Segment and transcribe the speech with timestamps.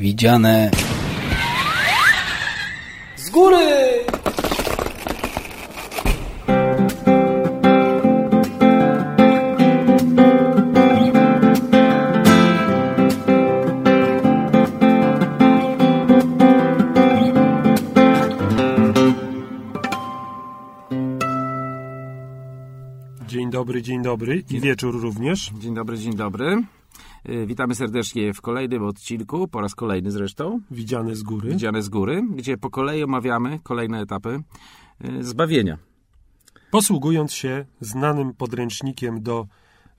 [0.00, 0.70] Widziane
[3.16, 3.56] Z góry!
[23.28, 25.50] Dzień dobry, dzień dobry i wieczór również.
[25.58, 26.62] Dzień dobry, dzień dobry.
[27.28, 31.48] Y, Witamy serdecznie w kolejnym odcinku, po raz kolejny zresztą, Widziane z góry.
[31.50, 34.42] widziane z góry, gdzie po kolei omawiamy kolejne etapy
[35.04, 35.78] y, zbawienia.
[36.70, 39.46] Posługując się znanym podręcznikiem do,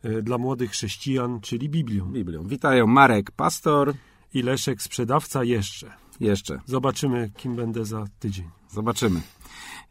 [0.04, 2.06] e, dla młodych chrześcijan, czyli Biblią.
[2.12, 2.44] Biblią.
[2.44, 3.94] Witają Marek, pastor,
[4.34, 5.92] I Leszek, sprzedawca jeszcze.
[6.20, 6.60] jeszcze.
[6.66, 8.50] Zobaczymy, kim będę za tydzień.
[8.70, 9.22] Zobaczymy.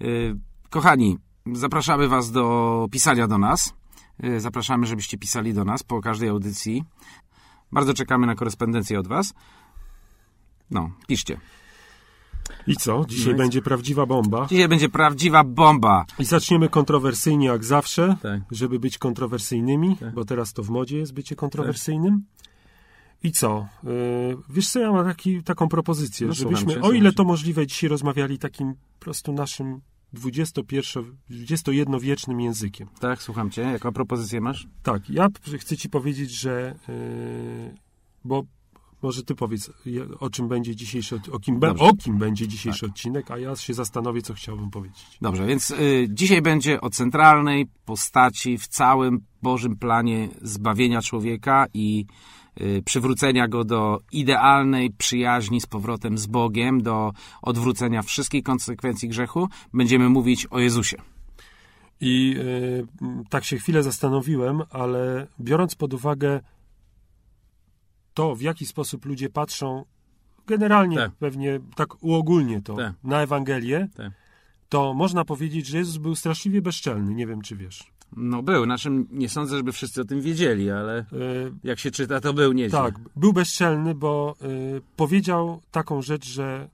[0.02, 0.36] Y,
[0.70, 1.18] Kochani,
[1.52, 3.74] zapraszamy Was do pisania do nas.
[4.24, 6.84] Y, Zapraszamy, żebyście pisali do nas po każdej audycji.
[7.72, 9.34] Bardzo czekamy na korespondencję od Was.
[10.70, 11.40] No, piszcie.
[12.66, 13.04] I co?
[13.08, 13.38] Dzisiaj No i co?
[13.38, 14.46] będzie prawdziwa bomba.
[14.46, 16.04] Dzisiaj będzie prawdziwa bomba.
[16.18, 18.40] I zaczniemy kontrowersyjnie jak zawsze, Tak.
[18.50, 20.14] żeby być kontrowersyjnymi, Tak.
[20.14, 22.24] bo teraz to w modzie jest bycie kontrowersyjnym.
[23.22, 23.66] I co?
[23.84, 23.90] Yy,
[24.48, 27.90] wiesz co, ja mam taki, taką propozycję, No, żebyśmy, cię, o ile to możliwe, dzisiaj
[27.90, 32.88] rozmawiali takim po prostu naszym 21, 21-wiecznym językiem.
[33.00, 33.62] Tak, słucham Cię.
[33.62, 34.68] Jaką propozycję masz?
[34.82, 37.74] Tak, ja chcę ci powiedzieć, że yy,
[38.24, 38.44] bo
[39.02, 39.70] może ty powiedz,
[40.20, 42.90] o czym będzie dzisiejszy, o kim, be, o kim będzie dzisiejszy Tak.
[42.90, 45.06] odcinek, a ja się zastanowię, co chciałbym powiedzieć.
[45.20, 52.06] Dobrze, więc y, dzisiaj będzie o centralnej postaci w całym Bożym planie zbawienia człowieka i
[52.84, 57.12] przywrócenia go do idealnej przyjaźni z powrotem z Bogiem, do
[57.42, 59.48] odwrócenia wszystkich konsekwencji grzechu.
[59.74, 60.96] Będziemy mówić o Jezusie.
[62.00, 66.40] I y, m, tak się chwilę zastanowiłem, ale biorąc pod uwagę
[68.14, 69.84] to, w jaki sposób ludzie patrzą,
[70.46, 71.12] generalnie Tak.
[71.12, 72.94] pewnie tak uogólnie to, Tak.
[73.04, 74.12] na Ewangelię, Tak.
[74.68, 77.14] to można powiedzieć, że Jezus był straszliwie bezczelny.
[77.14, 77.92] Nie wiem, czy wiesz.
[78.16, 82.20] No był, naszym nie sądzę, żeby wszyscy o tym wiedzieli, ale Y, jak się czyta,
[82.20, 82.78] to był nieźle.
[82.78, 86.68] tak, był bezczelny, bo y, powiedział taką rzecz, że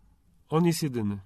[0.48, 1.18] on jest jedyny.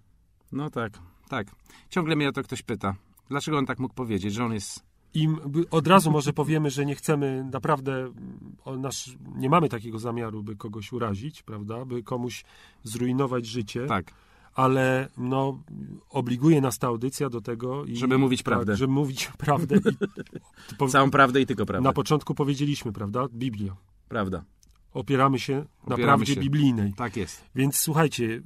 [0.52, 0.98] No tak,
[1.28, 1.46] tak.
[1.90, 2.94] Ciągle mnie o to ktoś pyta.
[3.28, 4.82] Dlaczego on tak mógł powiedzieć, że on jest...
[5.14, 5.28] I
[5.70, 10.56] od razu może powiemy, że nie chcemy naprawdę, mm, nasz, nie mamy takiego zamiaru, by
[10.56, 12.44] kogoś urazić, prawda, by komuś
[12.84, 14.12] zrujnować życie, Tak,
[14.54, 15.62] ale no,
[16.10, 18.76] obliguje nas ta audycja do tego, i, Żeby mówić tak, prawdę.
[18.76, 19.76] żeby mówić prawdę.
[20.72, 21.84] I, po, całą prawdę i tylko prawdę.
[21.84, 23.76] na początku powiedzieliśmy, prawda, Biblia.
[24.08, 24.44] Prawda.
[24.94, 25.54] Opieramy się
[25.86, 26.40] na Opieramy prawdzie się.
[26.40, 26.92] biblijnej.
[26.94, 27.44] Tak jest.
[27.54, 28.42] Więc słuchajcie, y,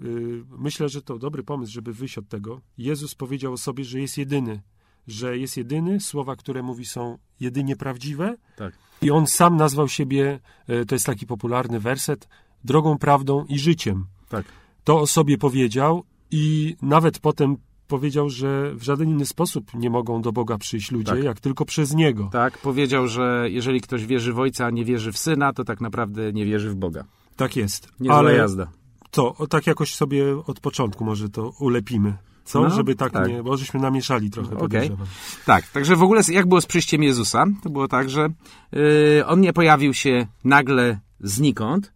[0.58, 2.60] myślę, że to dobry pomysł, żeby wyjść od tego.
[2.78, 4.62] Jezus powiedział o sobie, że jest jedyny.
[5.06, 8.36] Że jest jedyny, słowa, które mówi są jedynie prawdziwe.
[8.56, 8.74] Tak.
[9.02, 12.28] I on sam nazwał siebie, y, to jest taki popularny werset,
[12.64, 14.06] drogą, prawdą i życiem.
[14.28, 14.44] Tak.
[14.84, 17.56] To o sobie powiedział i nawet potem
[17.88, 21.24] powiedział, że w żaden inny sposób nie mogą do Boga przyjść ludzie, Tak.
[21.24, 22.28] jak tylko przez Niego.
[22.32, 25.80] Tak, powiedział, że jeżeli ktoś wierzy w Ojca, a nie wierzy w Syna, to tak
[25.80, 27.04] naprawdę nie wierzy w Boga.
[27.36, 27.88] Tak jest.
[28.00, 28.66] Niezła Ale jazda.
[29.10, 32.16] to, tak jakoś sobie od początku może to ulepimy.
[32.44, 32.62] Co?
[32.62, 33.28] No, Żeby tak, tak.
[33.28, 34.60] nie, bo żeśmy namieszali trochę, Okej.
[34.60, 35.06] podejrzewam.
[35.46, 37.44] Tak, także w ogóle jak było z przyjściem Jezusa?
[37.62, 38.28] To było tak, że
[38.72, 41.92] yy, On nie pojawił się nagle znikąd,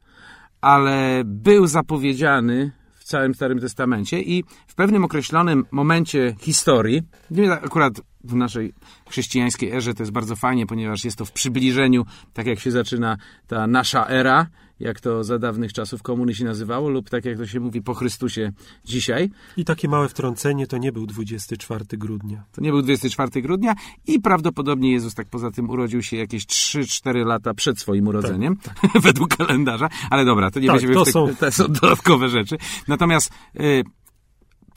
[0.60, 2.72] ale był zapowiedziany
[3.08, 8.72] całym Starym Testamencie i w pewnym określonym momencie historii, nie akurat w naszej
[9.10, 13.16] chrześcijańskiej erze to jest bardzo fajnie, ponieważ jest to w przybliżeniu, tak jak się zaczyna
[13.46, 14.46] ta nasza era,
[14.80, 17.94] jak to za dawnych czasów komuny się nazywało, lub tak jak to się mówi po
[17.94, 18.52] Chrystusie
[18.84, 19.30] dzisiaj.
[19.56, 22.44] I takie małe wtrącenie to nie był 24 grudnia.
[22.52, 23.74] To nie był 24 grudnia
[24.06, 28.56] i prawdopodobnie Jezus tak poza tym urodził się jakieś 3-4 lata przed swoim urodzeniem,
[29.02, 29.88] według kalendarza.
[30.10, 32.56] Ale dobra, to nie Tak, będziemy to w te, są- to są dodatkowe rzeczy.
[32.88, 33.30] Natomiast
[33.60, 33.82] y,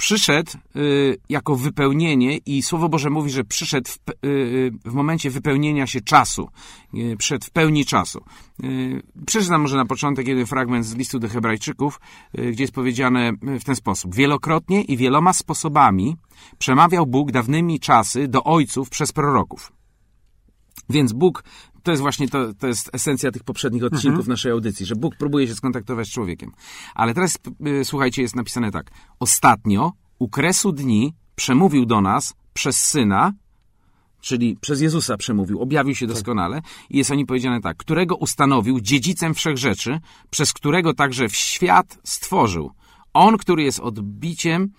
[0.01, 5.29] przyszedł y, jako wypełnienie i Słowo Boże mówi, że przyszedł w, pe- y, w momencie
[5.29, 6.49] wypełnienia się czasu.
[6.93, 8.23] Y, przyszedł w pełni czasu.
[8.63, 11.99] Y, przeczytam może na początek jeden fragment z listu do hebrajczyków,
[12.39, 14.15] y, gdzie jest powiedziane w ten sposób.
[14.15, 16.15] Wielokrotnie i wieloma sposobami
[16.57, 19.71] przemawiał Bóg dawnymi czasy do ojców przez proroków.
[20.89, 21.43] Więc Bóg,
[21.83, 25.47] to jest właśnie to, to jest esencja tych poprzednich odcinków naszej audycji, że Bóg próbuje
[25.47, 26.51] się skontaktować z człowiekiem.
[26.95, 28.91] Ale teraz, y, słuchajcie, jest napisane tak.
[29.19, 33.33] Ostatnio, u kresu dni, przemówił do nas przez Syna,
[34.21, 38.79] czyli przez Jezusa przemówił, objawił się doskonale i jest o nim powiedziane tak, którego ustanowił
[38.79, 39.99] dziedzicem wszech rzeczy,
[40.29, 42.71] przez którego także w świat stworzył.
[43.13, 44.71] On, który jest odbiciem,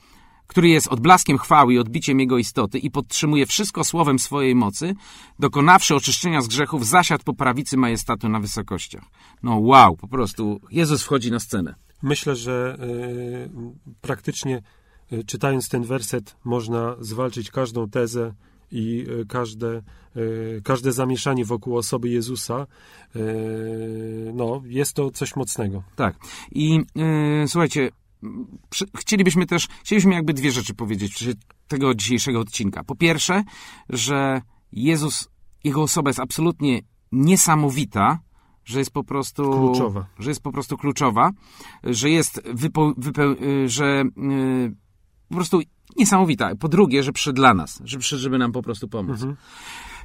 [0.52, 4.94] który jest odblaskiem chwały i odbiciem jego istoty i podtrzymuje wszystko słowem swojej mocy,
[5.38, 9.04] dokonawszy oczyszczenia z grzechów, zasiadł po prawicy majestatu na wysokościach.
[9.42, 11.74] No wow, po prostu Jezus wchodzi na scenę.
[12.02, 13.50] myślę, że y,
[14.00, 14.62] praktycznie
[15.12, 18.34] y, czytając ten werset można zwalczyć każdą tezę
[18.72, 19.82] i y, każde,
[20.16, 22.66] y, każde zamieszanie wokół osoby Jezusa.
[23.16, 25.82] Y, no, jest to coś mocnego.
[25.96, 26.16] Tak.
[26.52, 27.90] I yy, słuchajcie,
[28.96, 31.32] chcielibyśmy też, chcielibyśmy jakby dwie rzeczy powiedzieć w czasie
[31.68, 32.84] tego dzisiejszego odcinka.
[32.84, 33.44] Po pierwsze,
[33.88, 34.42] że
[34.72, 35.28] Jezus,
[35.64, 36.80] Jego osoba jest absolutnie
[37.12, 38.18] niesamowita,
[38.64, 40.06] że jest po prostu Kluczowa.
[40.18, 41.30] że jest po prostu kluczowa,
[41.84, 44.74] że jest wypo, wypeł, y, że yy,
[45.28, 45.60] po prostu
[45.96, 46.56] niesamowita.
[46.56, 49.14] Po drugie, że przyszedł dla nas, że przyszedł, żeby nam po prostu pomóc.
[49.14, 49.36] Mhm.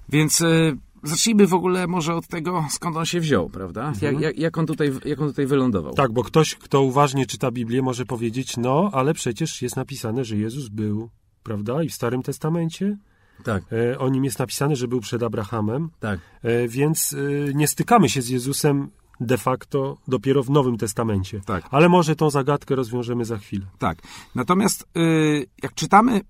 [0.09, 3.93] Więc y, zacznijmy w ogóle może od tego, skąd on się wziął, prawda?
[4.01, 5.93] Jak, jak, jak, on tutaj, jak on tutaj wylądował.
[5.93, 10.37] Tak, bo ktoś, kto uważnie czyta Biblię, może powiedzieć, no, ale przecież jest napisane, że
[10.37, 11.09] Jezus był,
[11.43, 11.83] prawda?
[11.83, 12.97] I w Starym Testamencie
[13.43, 16.19] tak, e, o nim jest napisane, że był przed Abrahamem, tak.
[16.43, 18.89] e, więc e, nie stykamy się z Jezusem
[19.19, 21.41] de facto dopiero w Nowym Testamencie.
[21.45, 21.63] Tak.
[21.71, 23.65] Ale może tą zagadkę rozwiążemy za chwilę.
[23.77, 23.97] Tak.
[24.35, 26.21] Natomiast y, jak czytamy,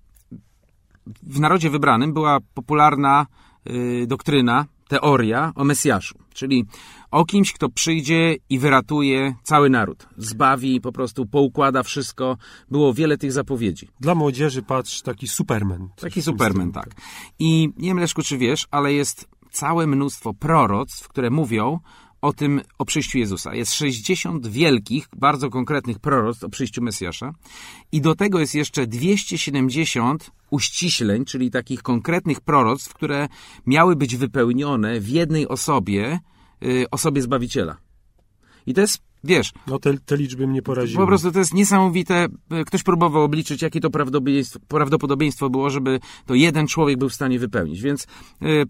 [1.22, 3.26] w narodzie wybranym była popularna
[4.06, 6.64] doktryna, teoria o Mesjaszu, czyli
[7.10, 10.08] o kimś, kto przyjdzie i wyratuje cały naród.
[10.16, 12.36] Zbawi, po prostu poukłada wszystko.
[12.70, 13.88] Było wiele tych zapowiedzi.
[14.00, 15.88] Dla młodzieży patrz taki Superman.
[16.00, 16.90] Taki Superman, tak.
[17.38, 21.80] I nie wiem, Leszku, czy wiesz, ale jest całe mnóstwo proroctw, które mówią
[22.22, 23.54] o tym, o przyjściu Jezusa.
[23.54, 27.32] Jest 60 wielkich, bardzo konkretnych proroctw o przyjściu Mesjasza
[27.92, 33.28] i do tego jest jeszcze 270 uściśleń, czyli takich konkretnych proroctw, które
[33.66, 36.20] miały być wypełnione w jednej osobie,
[36.64, 37.76] y, osobie Zbawiciela.
[38.66, 41.02] I to jest, wiesz, No te, te liczby mnie poraziły.
[41.02, 42.26] po prostu to jest niesamowite.
[42.66, 47.38] Ktoś próbował obliczyć, jakie to prawdopodobieństwo, prawdopodobieństwo było, żeby to jeden człowiek był w stanie
[47.38, 47.80] wypełnić.
[47.82, 48.06] Więc
[48.42, 48.64] y,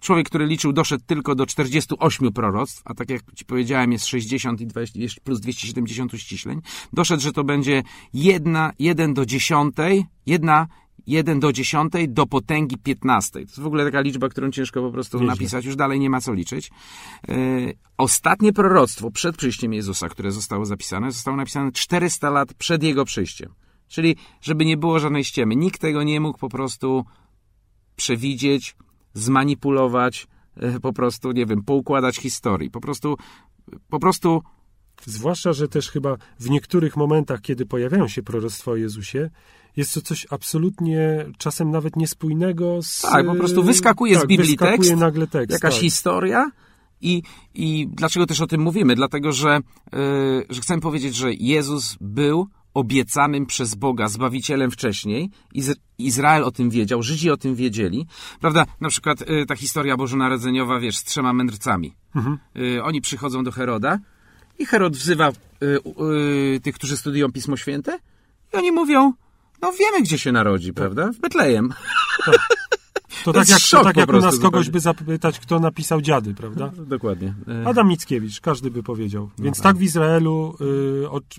[0.00, 4.60] człowiek, który liczył, doszedł tylko do 48 proroctw, a tak jak ci powiedziałem, jest 60
[4.60, 6.60] i 20, jeszcze plus 270 uściśleń.
[6.92, 7.82] Doszedł, że to będzie
[8.14, 9.74] jedna, 1 do 10,
[10.26, 10.66] jedna
[11.08, 13.32] 1 do 10 do potęgi 15.
[13.32, 15.32] To jest w ogóle taka liczba, którą ciężko po prostu Nieźle.
[15.32, 15.64] napisać.
[15.64, 16.70] Już dalej nie ma co liczyć.
[17.28, 23.04] Yy, ostatnie proroctwo przed przyjściem Jezusa, które zostało zapisane, zostało napisane 400 lat przed Jego
[23.04, 23.54] przyjściem.
[23.88, 25.56] Czyli, żeby nie było żadnej ściemy.
[25.56, 27.04] Nikt tego nie mógł po prostu
[27.96, 28.76] przewidzieć,
[29.18, 30.26] zmanipulować,
[30.56, 32.70] e, po prostu, nie wiem, poukładać historii.
[32.70, 33.16] Po prostu,
[33.88, 34.42] po prostu,
[35.06, 39.30] Zwłaszcza, że też chyba w niektórych momentach, kiedy pojawiają się proroctwa o Jezusie,
[39.76, 43.00] jest to coś absolutnie czasem nawet niespójnego z...
[43.00, 45.50] Tak, po prostu wyskakuje z tak, Biblii wyskakuje tekst, nagle tekst.
[45.50, 45.82] jakaś tak.
[45.82, 46.50] historia.
[47.00, 47.22] I,
[47.54, 48.94] I dlaczego też o tym mówimy?
[48.94, 49.60] Dlatego, że,
[49.92, 55.30] yy, że chcę powiedzieć, że Jezus był obiecanym przez Boga Zbawicielem wcześniej.
[55.54, 58.06] Iz Izrael o tym wiedział, Żydzi o tym wiedzieli.
[58.40, 58.66] Prawda?
[58.80, 61.94] Na przykład yy, ta historia bożonarodzeniowa, wiesz, z trzema mędrcami.
[62.16, 62.38] Mhm.
[62.54, 63.98] Yy, oni przychodzą do Heroda
[64.58, 67.98] i Herod wzywa yy, tych, którzy studiują Pismo Święte
[68.54, 69.12] i oni mówią,
[69.62, 71.12] no wiemy, gdzie się narodzi, prawda?
[71.12, 71.72] W Betlejem.
[73.24, 74.70] To, To tak jak, to tak jak u nas kogoś zupełnie.
[74.70, 76.70] by zapytać, kto napisał Dziady, prawda?
[76.76, 77.34] Dokładnie.
[77.64, 79.30] Adam Mickiewicz, każdy by powiedział.
[79.38, 79.64] Więc tak.
[79.64, 80.56] tak w Izraelu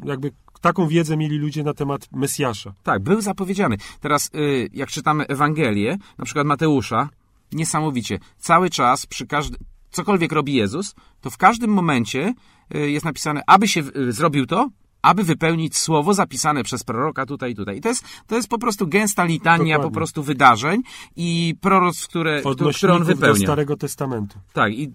[0.04, 2.74] y, jakby taką wiedzę mieli ludzie na temat Mesjasza.
[2.84, 3.78] Tak, był zapowiedziany.
[4.00, 7.10] Teraz, y, jak czytamy Ewangelię, na przykład Mateusza,
[7.52, 9.60] niesamowicie, cały czas, przy każdym,
[9.92, 12.34] cokolwiek robi Jezus, to w każdym momencie
[12.76, 14.70] y, jest napisane, aby się y, zrobił to,
[15.02, 17.78] aby wypełnić słowo zapisane przez proroka tutaj i tutaj.
[17.78, 19.84] I to jest, to jest po prostu gęsta litania Dokładnie.
[19.84, 20.82] po prostu wydarzeń
[21.16, 22.42] i proroctw, które,
[22.76, 23.46] które on wypełnia.
[23.46, 24.40] Starego Testamentu.
[24.54, 24.92] Tak, i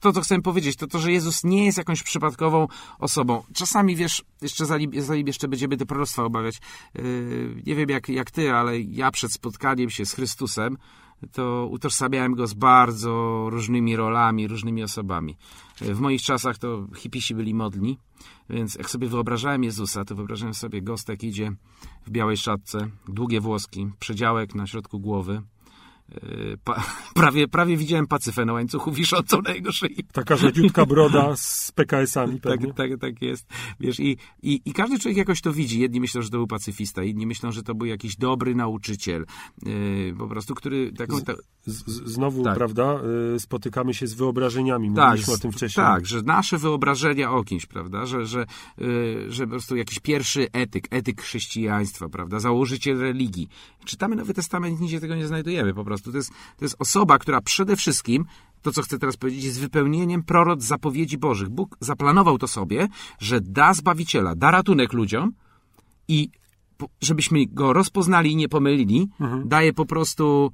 [0.00, 3.42] to, co chcę powiedzieć, to to, że Jezus nie jest jakąś przypadkową osobą.
[3.54, 6.60] Czasami, wiesz, jeszcze zanim, zanim jeszcze będziemy te proroctwa obawiać,
[6.94, 10.76] yy, nie wiem jak, jak ty, ale ja przed spotkaniem się z Chrystusem,
[11.32, 15.36] to utożsamiałem go z bardzo różnymi rolami, różnymi osobami.
[15.80, 17.98] Yy, W moich czasach to hipisi byli modni,
[18.50, 21.52] więc jak sobie wyobrażałem Jezusa, to wyobrażałem sobie gostek idzie
[22.06, 25.42] w białej szatce, długie włoski, przedziałek na środku głowy,
[26.64, 30.04] Pa, prawie, prawie widziałem pacyfę na łańcuchu wiszącą na jego szyi.
[30.12, 32.74] Taka rzadziutka broda z PKS-ami Tak, pewnie.
[32.74, 33.46] tak, tak jest.
[33.80, 35.80] Wiesz, i, i, I każdy człowiek jakoś to widzi.
[35.80, 39.26] Jedni myślą, że to był pacyfista, inni myślą, że to był jakiś dobry nauczyciel.
[39.62, 41.20] Yy, po prostu, który taką...
[41.20, 41.32] Ta,
[41.66, 42.56] Z, z, znowu, Tak.
[42.56, 43.00] prawda,
[43.36, 44.94] y, spotykamy się z wyobrażeniami.
[44.94, 45.86] tak, Mówiliśmy o tym wcześniej.
[45.86, 48.46] tak, że nasze wyobrażenia o kimś, prawda, że, że,
[48.78, 53.48] yy, że po prostu jakiś pierwszy etyk, etyk chrześcijaństwa, prawda, założyciel religii.
[53.84, 55.99] Czytamy Nowy Testament, nigdzie tego nie znajdujemy po prostu.
[56.02, 58.24] To jest, to jest osoba, która przede wszystkim
[58.62, 61.48] to, co chcę teraz powiedzieć, jest wypełnieniem proroc zapowiedzi Bożych.
[61.48, 62.88] Bóg zaplanował to sobie,
[63.18, 65.32] że da Zbawiciela, da ratunek ludziom
[66.08, 66.30] i
[67.00, 69.08] żebyśmy go rozpoznali i nie pomylili,
[69.44, 70.52] daje po prostu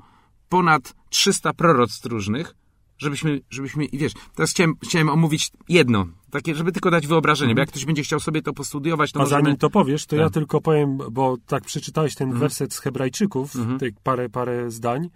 [0.49, 2.55] ponad 300 proroctw różnych,
[2.99, 7.61] żebyśmy, żebyśmy, i wiesz, teraz chciałem, chciałem omówić jedno, takie, żeby tylko dać wyobrażenie, bo
[7.61, 9.43] jak ktoś będzie chciał sobie to postudiować, to A możemy...
[9.43, 10.33] zanim to powiesz, to ja Tak.
[10.33, 15.11] tylko powiem, bo tak przeczytałeś ten werset z Hebrajczyków, tych parę, parę zdań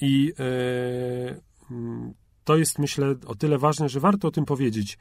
[0.00, 2.12] i e, mm,
[2.44, 4.98] to jest, myślę, o tyle ważne, że warto o tym powiedzieć.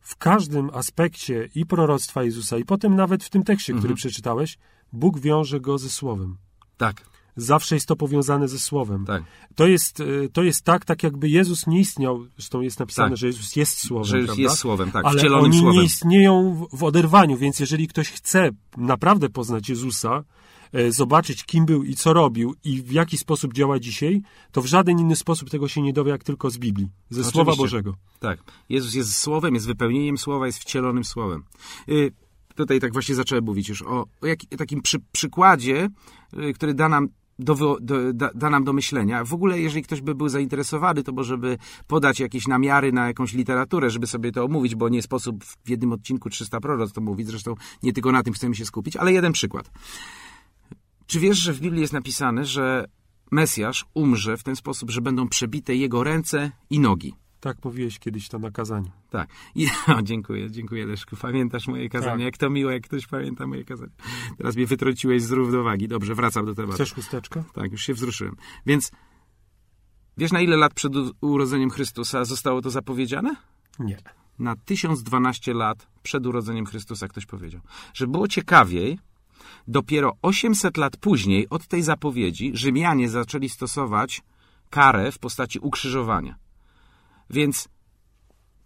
[0.00, 4.58] W każdym aspekcie i proroctwa Jezusa, i potem nawet w tym tekście, który przeczytałeś,
[4.92, 6.36] Bóg wiąże go ze Słowem.
[6.76, 7.04] Tak,
[7.40, 9.04] Zawsze jest to powiązane ze Słowem.
[9.06, 9.22] tak.
[9.54, 13.16] To jest, e, to jest tak, tak jakby Jezus nie istniał, zresztą jest napisane, Tak.
[13.18, 14.42] że Jezus jest Słowem, Że prawda?
[14.42, 15.76] jest słowem, tak, Ale wcielonym oni słowem.
[15.76, 20.24] nie istnieją w, oderwaniu, więc jeżeli ktoś chce naprawdę poznać Jezusa,
[20.72, 24.66] e, zobaczyć kim był i co robił i w jaki sposób działa dzisiaj, to w
[24.66, 27.32] żaden inny sposób tego się nie dowie, jak tylko z Biblii, ze Oczywiście.
[27.32, 27.94] Słowa Bożego.
[28.20, 28.38] Tak.
[28.68, 31.42] Jezus jest słowem, jest wypełnieniem słowa, jest wcielonym słowem.
[31.88, 32.12] Y,
[32.54, 35.88] tutaj tak właśnie zacząłem mówić już o, o jak, takim przy, przykładzie,
[36.48, 39.24] y, który da nam do, do, da, da nam do myślenia.
[39.24, 43.32] W ogóle, jeżeli ktoś by był zainteresowany, to może by podać jakieś namiary na jakąś
[43.32, 47.26] literaturę, żeby sobie to omówić, bo nie sposób w jednym odcinku 300 proroc to mówić.
[47.26, 49.70] Zresztą nie tylko na tym chcemy się skupić, ale jeden przykład.
[51.06, 52.84] Czy wiesz, że w Biblii jest napisane, że
[53.30, 57.14] Mesjasz umrze w ten sposób, że będą przebite jego ręce i nogi?
[57.40, 58.90] Tak mówiłeś kiedyś to na kazaniu.
[59.10, 59.28] Tak.
[59.98, 61.16] O, dziękuję, dziękuję Leszku.
[61.16, 62.12] Pamiętasz moje kazanie.
[62.12, 62.24] Tak.
[62.24, 63.92] Jak to miło, jak ktoś pamięta moje kazanie.
[64.38, 65.88] Teraz mnie wytrąciłeś z równowagi.
[65.88, 66.74] Dobrze, wracam do tematu.
[66.74, 67.44] Chcesz chusteczkę?
[67.52, 68.36] Tak, już się wzruszyłem.
[68.66, 68.90] Więc
[70.16, 73.36] wiesz, na ile lat przed urodzeniem Chrystusa zostało to zapowiedziane?
[73.78, 73.96] Nie.
[74.38, 77.60] Na 1012 lat przed urodzeniem Chrystusa ktoś powiedział.
[77.94, 78.98] Że było ciekawiej,
[79.68, 84.22] dopiero 800 lat później od tej zapowiedzi Rzymianie zaczęli stosować
[84.70, 86.36] karę w postaci ukrzyżowania.
[87.30, 87.68] Więc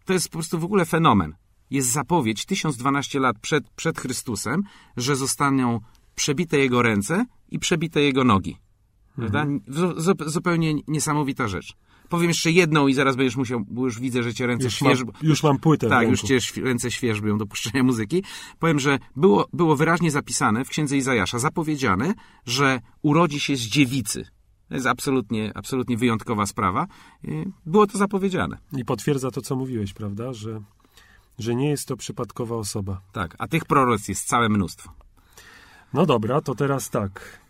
[0.04, 1.34] to jest po prostu w ogóle fenomen.
[1.70, 4.62] Jest zapowiedź 1012 lat przed, przed Chrystusem,
[4.96, 5.80] że zostaną
[6.14, 8.56] przebite jego ręce i przebite jego nogi.
[9.68, 11.76] Zu- zu- zupełnie niesamowita rzecz.
[12.08, 14.92] Powiem jeszcze jedną i zaraz będziesz musiał, bo już widzę, że cię ręce Już mam,
[15.22, 18.24] już mam płytę Tak, już cię ręce świeżbią do puszczenia muzyki.
[18.58, 22.14] Powiem, że było, było wyraźnie zapisane w księdze Izajasza, zapowiedziane,
[22.46, 24.26] że urodzi się z dziewicy.
[24.72, 26.86] To jest absolutnie, absolutnie wyjątkowa sprawa.
[27.66, 28.58] Było to zapowiedziane.
[28.76, 30.32] I potwierdza to, co mówiłeś, prawda?
[30.32, 30.60] Że,
[31.38, 33.00] że nie jest to przypadkowa osoba.
[33.12, 34.90] Tak, a tych proroc jest całe mnóstwo.
[35.94, 37.40] No dobra, to teraz tak.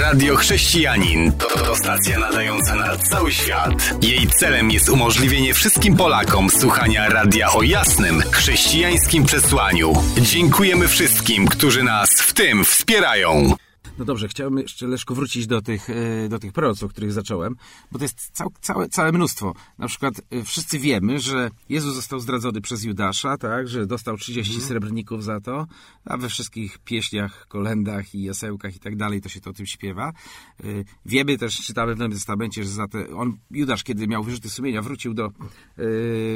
[0.00, 4.04] Radio Chrześcijanin to, to stacja nadająca na cały świat.
[4.04, 9.92] Jej celem jest umożliwienie wszystkim Polakom słuchania radia o jasnym, chrześcijańskim przesłaniu.
[10.20, 13.54] Dziękujemy wszystkim, którzy nas w tym wspierają.
[13.98, 17.56] No dobrze, chciałbym jeszcze, Leszku, wrócić do tych, e, do tych proroc, o których zacząłem,
[17.92, 19.54] bo to jest cał, całe, całe mnóstwo.
[19.78, 24.60] Na przykład e, wszyscy wiemy, że Jezus został zdradzony przez Judasza, tak, że dostał 30
[24.60, 25.66] srebrników za to,
[26.04, 29.66] a we wszystkich pieśniach, kolendach i jasełkach i tak dalej to się to o tym
[29.66, 30.12] śpiewa.
[30.60, 30.64] E,
[31.06, 34.82] Wiemy też, czytamy w Nowym Testamencie, że za te, on, Judasz, kiedy miał wyrzuty sumienia,
[34.82, 35.32] wrócił do,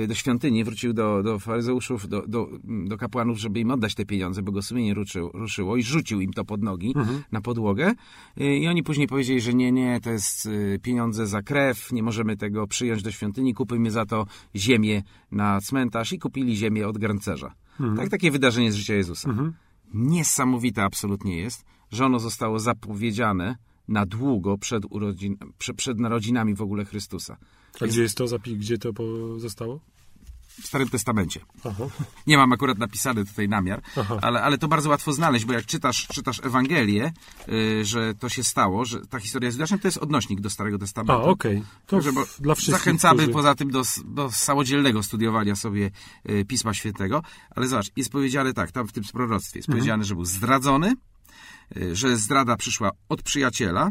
[0.08, 4.42] do świątyni, wrócił do, do faryzeuszów, do, do, do kapłanów, żeby im oddać te pieniądze,
[4.42, 6.94] bo go sumienie ruszył, ruszyło i rzucił im to pod nogi
[7.32, 7.94] na podłogę.
[8.40, 12.02] Y, I oni później powiedzieli, że nie, nie, to jest y, pieniądze za krew, nie
[12.02, 16.98] możemy tego przyjąć do świątyni, kupimy za to ziemię na cmentarz i kupili ziemię od
[16.98, 17.54] garncerza.
[17.96, 19.34] Tak, takie wydarzenie z życia Jezusa.
[19.94, 23.56] Niesamowite absolutnie jest, że ono zostało zapowiedziane
[23.88, 27.36] na długo przed, urodzin, prze, przed narodzinami w ogóle Chrystusa.
[27.80, 28.24] A gdzie jest to?
[28.56, 28.92] Gdzie to
[29.38, 29.80] zostało?
[30.62, 31.40] W Starym Testamencie.
[31.64, 31.84] Aha.
[32.26, 33.82] Nie mam akurat napisany tutaj namiar,
[34.22, 37.12] ale, ale to bardzo łatwo znaleźć, bo jak czytasz, czytasz Ewangelię,
[37.48, 40.76] y, że to się stało, że ta historia z Judaszem to jest odnośnik do Starego
[40.76, 41.24] A, Testamentu.
[41.24, 41.62] okej.
[41.86, 43.32] To Także, bo w- dla wszystkich, Zachęcamy którzy...
[43.32, 45.90] poza tym do, do samodzielnego studiowania sobie
[46.30, 47.22] y, Pisma Świętego,
[47.56, 50.94] ale zobacz, jest powiedziane tak, tam w tym proroctwie jest powiedziane, że był zdradzony,
[51.92, 53.90] że zdrada przyszła od przyjaciela,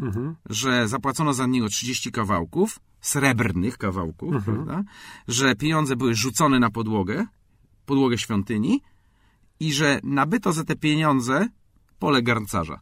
[0.50, 4.84] że zapłacono za niego 30 kawałków, srebrnych kawałków, prawda?
[5.28, 7.26] że pieniądze były rzucone na podłogę,
[7.86, 8.82] podłogę świątyni
[9.60, 11.48] i że nabyto za te pieniądze
[12.00, 12.80] pole garncarza.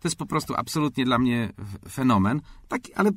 [0.00, 1.52] To jest po prostu absolutnie dla mnie
[1.90, 3.10] fenomen, taki, ale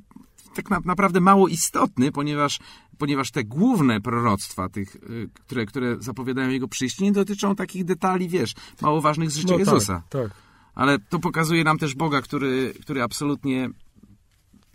[0.53, 2.59] tak na, naprawdę mało istotny, ponieważ,
[2.97, 8.29] ponieważ te główne proroctwa, tych, y, które, które zapowiadają jego przyjście, nie dotyczą takich detali,
[8.29, 10.03] wiesz, mało ważnych z życia No Jezusa.
[10.09, 10.31] tak, tak.
[10.75, 13.69] Ale to pokazuje nam też Boga, który, który absolutnie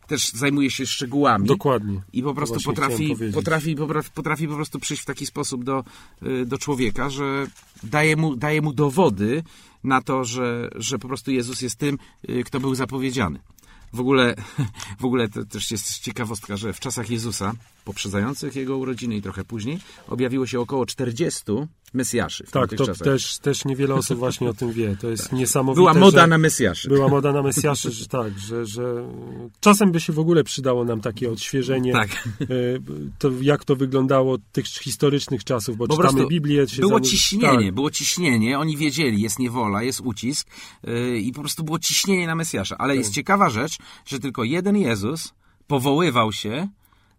[0.07, 1.47] też zajmuje się szczegółami.
[1.47, 2.03] Dokładnie.
[2.13, 5.85] I po prostu potrafi, potrafi, potrafi, potrafi po prostu przyjść w taki sposób do,
[6.23, 7.47] y, do człowieka, że
[7.83, 9.43] daje mu, daje mu dowody
[9.85, 11.99] na to, że, że po prostu Jezus jest tym,
[12.29, 13.39] y, kto był zapowiedziany.
[13.93, 14.35] W ogóle,
[15.01, 17.53] w ogóle to też jest ciekawostka, że w czasach Jezusa,
[17.85, 21.43] poprzedzających jego urodziny i trochę później, objawiło się około 40
[21.95, 23.05] Mesjaszy w Tak, to czasach.
[23.05, 24.97] też, też niewiele osób właśnie o tym wie.
[25.01, 25.81] To jest niesamowite.
[25.81, 26.27] Była moda że...
[26.27, 26.89] na Mesjaszy.
[26.89, 28.83] Była moda na Mesjaszy, że tak, że, że
[29.61, 32.29] czasem by się w ogóle przydało nam takie odświeżenie, Tak.
[32.41, 32.47] e,
[33.19, 36.69] to, jak to wyglądało tych historycznych czasów, bo Po czytamy Biblię.
[36.69, 40.49] Się Było zam- ciśnienie, Tak, było ciśnienie, oni wiedzieli, jest niewola, jest ucisk
[40.85, 42.79] yy, i po prostu było ciśnienie na Mesjasza.
[42.79, 42.99] Ale Tak.
[42.99, 45.33] jest ciekawa rzecz, że tylko jeden Jezus
[45.67, 46.69] powoływał się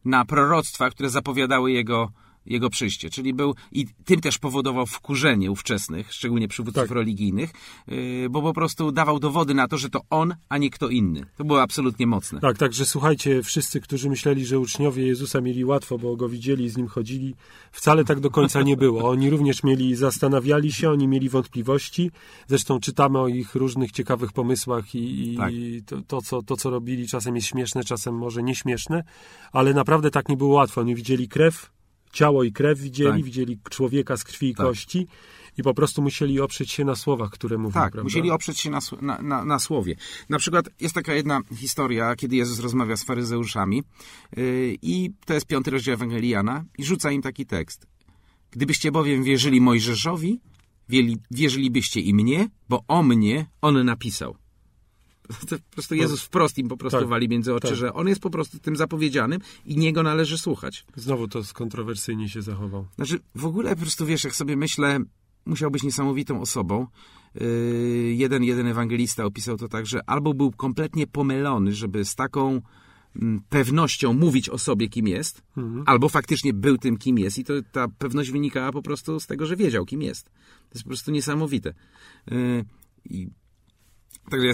[0.05, 2.11] na proroctwa, które zapowiadały jego,
[2.47, 3.09] jego przyjście.
[3.09, 6.91] Czyli był i tym też powodował wkurzenie ówczesnych, szczególnie przywódców Tak.
[6.91, 7.51] religijnych,
[7.87, 11.25] yy, bo po prostu dawał dowody na to, że to on, a nie kto inny.
[11.37, 12.39] To było absolutnie mocne.
[12.39, 16.69] Tak, także słuchajcie, wszyscy, którzy myśleli, że uczniowie Jezusa mieli łatwo, bo go widzieli i
[16.69, 17.35] z nim chodzili,
[17.71, 19.09] wcale tak do końca nie było.
[19.09, 22.11] Oni również mieli, zastanawiali się, oni mieli wątpliwości.
[22.47, 25.51] Zresztą czytamy o ich różnych ciekawych pomysłach i, i Tak.
[25.85, 29.03] to, to, co, to, co robili, czasem jest śmieszne, czasem może nieśmieszne,
[29.51, 30.81] ale naprawdę tak nie było łatwo.
[30.81, 31.76] Oni widzieli krew,
[32.17, 33.23] ciało i krew widzieli, Tak.
[33.23, 34.65] widzieli człowieka z krwi i Tak.
[34.65, 35.07] kości
[35.57, 37.73] i po prostu musieli oprzeć się na słowach, które mówił.
[37.73, 38.03] Tak, prawda?
[38.03, 39.95] musieli oprzeć się na, na, na, na słowie.
[40.29, 43.83] Na przykład jest taka jedna historia, kiedy Jezus rozmawia z faryzeuszami
[44.37, 47.87] yy, i to jest piąty rozdział Ewangelii Jana i rzuca im taki tekst.
[48.51, 50.39] Gdybyście bowiem wierzyli Mojżeszowi,
[51.31, 54.35] wierzylibyście i mnie, bo o mnie on napisał.
[55.49, 57.77] To po prostu Jezus wprost im po prostu Tak, wali między oczy, tak.
[57.77, 60.85] że on jest po prostu tym zapowiedzianym i niego należy słuchać.
[60.95, 62.87] Znowu to kontrowersyjnie się zachował.
[62.95, 64.99] Znaczy, w ogóle po prostu wiesz, jak sobie myślę,
[65.45, 66.87] musiał być niesamowitą osobą.
[67.35, 72.61] Yy, jeden, jeden ewangelista opisał to tak, że albo był kompletnie pomylony, żeby z taką
[73.15, 75.43] mm, pewnością mówić o sobie, kim jest,
[75.85, 79.45] albo faktycznie był tym, kim jest i to ta pewność wynikała po prostu z tego,
[79.45, 80.25] że wiedział, kim jest.
[80.69, 81.73] To jest po prostu niesamowite.
[82.27, 82.65] Yy,
[83.05, 83.27] I
[84.29, 84.53] Także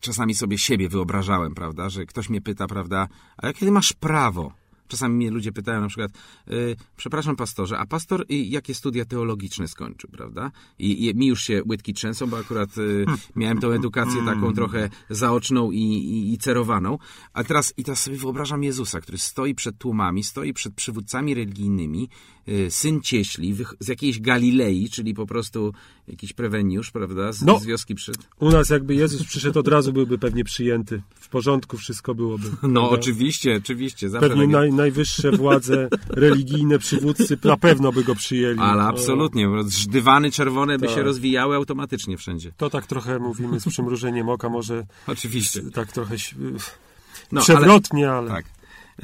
[0.00, 4.52] czasami sobie siebie wyobrażałem, prawda, że ktoś mnie pyta, prawda, a jakie ty masz prawo?
[4.88, 6.10] Czasami mnie ludzie pytają na przykład,
[6.50, 10.50] y, przepraszam pastorze, a pastor y, jakie studia teologiczne skończył, prawda?
[10.78, 13.04] I, I mi już się łydki trzęsą, bo akurat y,
[13.36, 16.98] miałem tą edukację taką trochę zaoczną i, i, i cerowaną.
[17.32, 22.08] A teraz, i teraz sobie wyobrażam Jezusa, który stoi przed tłumami, stoi przed przywódcami religijnymi,
[22.48, 25.72] y, syn cieśli wych- z jakiejś Galilei, czyli po prostu
[26.08, 27.58] jakiś preweniusz, prawda, z, No.
[27.58, 28.16] z wioski przed...
[28.40, 31.02] U nas jakby Jezus przyszedł od razu byłby pewnie przyjęty.
[31.14, 32.48] W porządku wszystko byłoby.
[32.50, 32.80] No prawda?
[32.88, 34.10] oczywiście, oczywiście.
[34.10, 34.52] Zawsze Pewnie takie...
[34.52, 38.58] naj, najwyższe władze religijne, przywódcy na pewno by go przyjęli.
[38.58, 39.48] Ale No, absolutnie.
[39.88, 40.96] Dywany czerwone by Tak.
[40.96, 42.52] się rozwijały automatycznie wszędzie.
[42.56, 45.60] To tak trochę mówimy z przymrużeniem oka, może Oczywiście.
[45.62, 46.34] tak trochę ś-
[47.32, 48.44] No, przewrotnie, ale, Tak.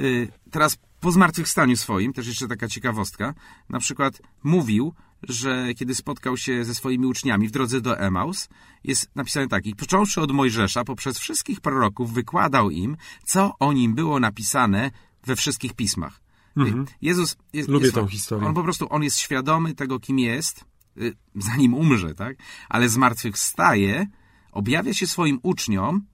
[0.00, 3.34] Y, teraz po zmartwychwstaniu swoim, też jeszcze taka ciekawostka,
[3.68, 4.94] na przykład mówił,
[5.28, 8.48] że kiedy spotkał się ze swoimi uczniami w drodze do Emaus,
[8.84, 13.94] jest napisane tak, i począwszy od Mojżesza, poprzez wszystkich proroków wykładał im, co o nim
[13.94, 14.90] było napisane
[15.26, 16.20] we wszystkich pismach.
[16.58, 16.62] Y,
[17.02, 18.48] Jezus jest, Lubię jest, tą historię.
[18.48, 20.64] On po prostu, on jest świadomy tego, kim jest,
[20.98, 22.36] y, zanim umrze, tak?
[22.68, 24.06] Ale zmartwychwstaje,
[24.52, 26.04] objawia się swoim uczniom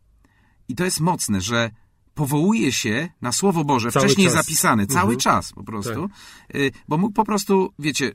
[0.68, 1.70] i to jest mocne, że
[2.14, 4.34] powołuje się na Słowo Boże, Cały wcześniej czas.
[4.34, 5.20] zapisane, cały Mhm.
[5.20, 6.08] czas po prostu,
[6.54, 8.12] Y, bo mógł po prostu, wiecie,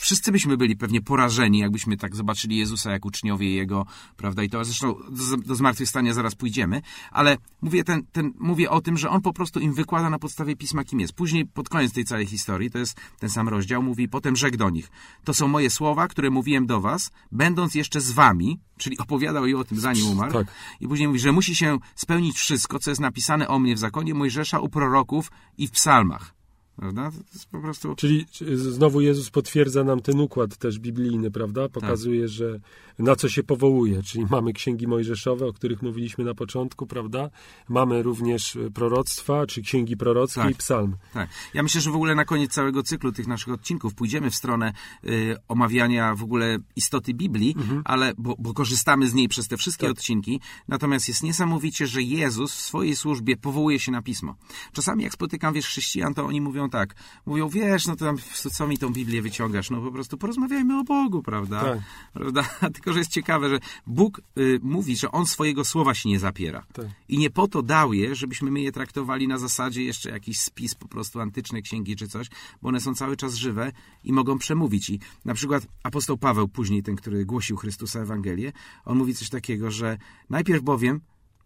[0.00, 3.86] wszyscy byśmy byli pewnie porażeni, jakbyśmy tak zobaczyli Jezusa jak uczniowie Jego,
[4.16, 8.80] prawda, i to zresztą do, do zmartwychwstania zaraz pójdziemy, ale mówię, ten, ten, mówię o
[8.80, 11.12] tym, że On po prostu im wykłada na podstawie Pisma, kim jest.
[11.12, 14.70] Później, pod koniec tej całej historii, to jest ten sam rozdział, mówi, potem rzekł do
[14.70, 14.90] nich,
[15.24, 19.56] to są moje słowa, które mówiłem do was, będąc jeszcze z wami, czyli opowiadał im
[19.56, 20.46] o tym, zanim umarł, Tak.
[20.80, 24.14] i później mówi, że musi się spełnić wszystko, co jest napisane o mnie w zakonie
[24.14, 26.39] Mojżesza, u proroków i w psalmach.
[26.76, 27.10] Prawda?
[27.10, 27.94] To jest po prostu...
[27.96, 31.68] Czyli czy- znowu Jezus potwierdza nam ten układ też biblijny, prawda?
[31.68, 32.60] Pokazuje, że
[32.98, 34.02] na co się powołuje.
[34.02, 37.30] Czyli mamy księgi mojżeszowe, o których mówiliśmy na początku, prawda?
[37.68, 40.50] Mamy również proroctwa, czy księgi prorockie Tak.
[40.50, 40.96] i psalm.
[41.14, 41.28] Tak.
[41.54, 44.72] Ja myślę, że w ogóle na koniec całego cyklu tych naszych odcinków pójdziemy w stronę
[45.04, 47.54] y, omawiania w ogóle istoty Biblii,
[47.84, 49.94] ale bo, bo korzystamy z niej przez te wszystkie Mhm.
[49.94, 50.00] Tak.
[50.00, 50.40] odcinki.
[50.68, 54.36] Natomiast jest niesamowicie, że Jezus w swojej służbie powołuje się na pismo.
[54.72, 56.94] Czasami jak spotykam wiesz chrześcijan, to oni mówią tak.
[57.26, 58.16] Mówią, wiesz, no to tam
[58.52, 59.70] co mi tą Biblię wyciągasz?
[59.70, 61.60] No po prostu porozmawiajmy o Bogu, prawda?
[61.60, 61.78] Tak.
[62.12, 62.42] prawda?
[62.74, 66.66] Tylko, że jest ciekawe, że Bóg y, mówi, że On swojego słowa się nie zapiera.
[66.72, 66.86] Tak.
[67.08, 70.74] I nie po to dał je, żebyśmy my je traktowali na zasadzie jeszcze jakiś spis,
[70.74, 72.26] po prostu antyczne księgi czy coś,
[72.62, 73.72] bo one są cały czas żywe
[74.04, 74.90] i mogą przemówić.
[74.90, 78.52] I na przykład apostoł Paweł, później ten, który głosił Chrystusa Ewangelię,
[78.84, 79.98] on mówi coś takiego, że
[80.30, 81.00] najpierw bowiem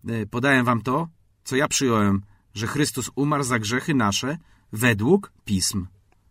[0.08, 1.08] y, podaję wam to,
[1.44, 2.22] co ja przyjąłem,
[2.54, 4.38] że Chrystus umarł za grzechy nasze
[4.74, 5.86] według pism.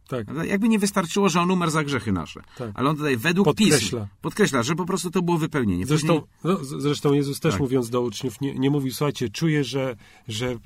[0.07, 0.25] Tak.
[0.25, 0.45] Prawda?
[0.45, 2.41] Jakby nie wystarczyło, że on umarł za grzechy nasze.
[2.57, 2.71] Tak.
[2.73, 3.77] Ale on tutaj według Podkreśla.
[3.79, 5.85] pism podkreśla, że po prostu to było wypełnienie.
[5.85, 7.61] Zresztą, Później- no, z- zresztą Jezus też Tak.
[7.61, 9.95] mówiąc do uczniów, nie, nie mówił, słuchajcie, czuję, że,
[10.27, 10.57] że e,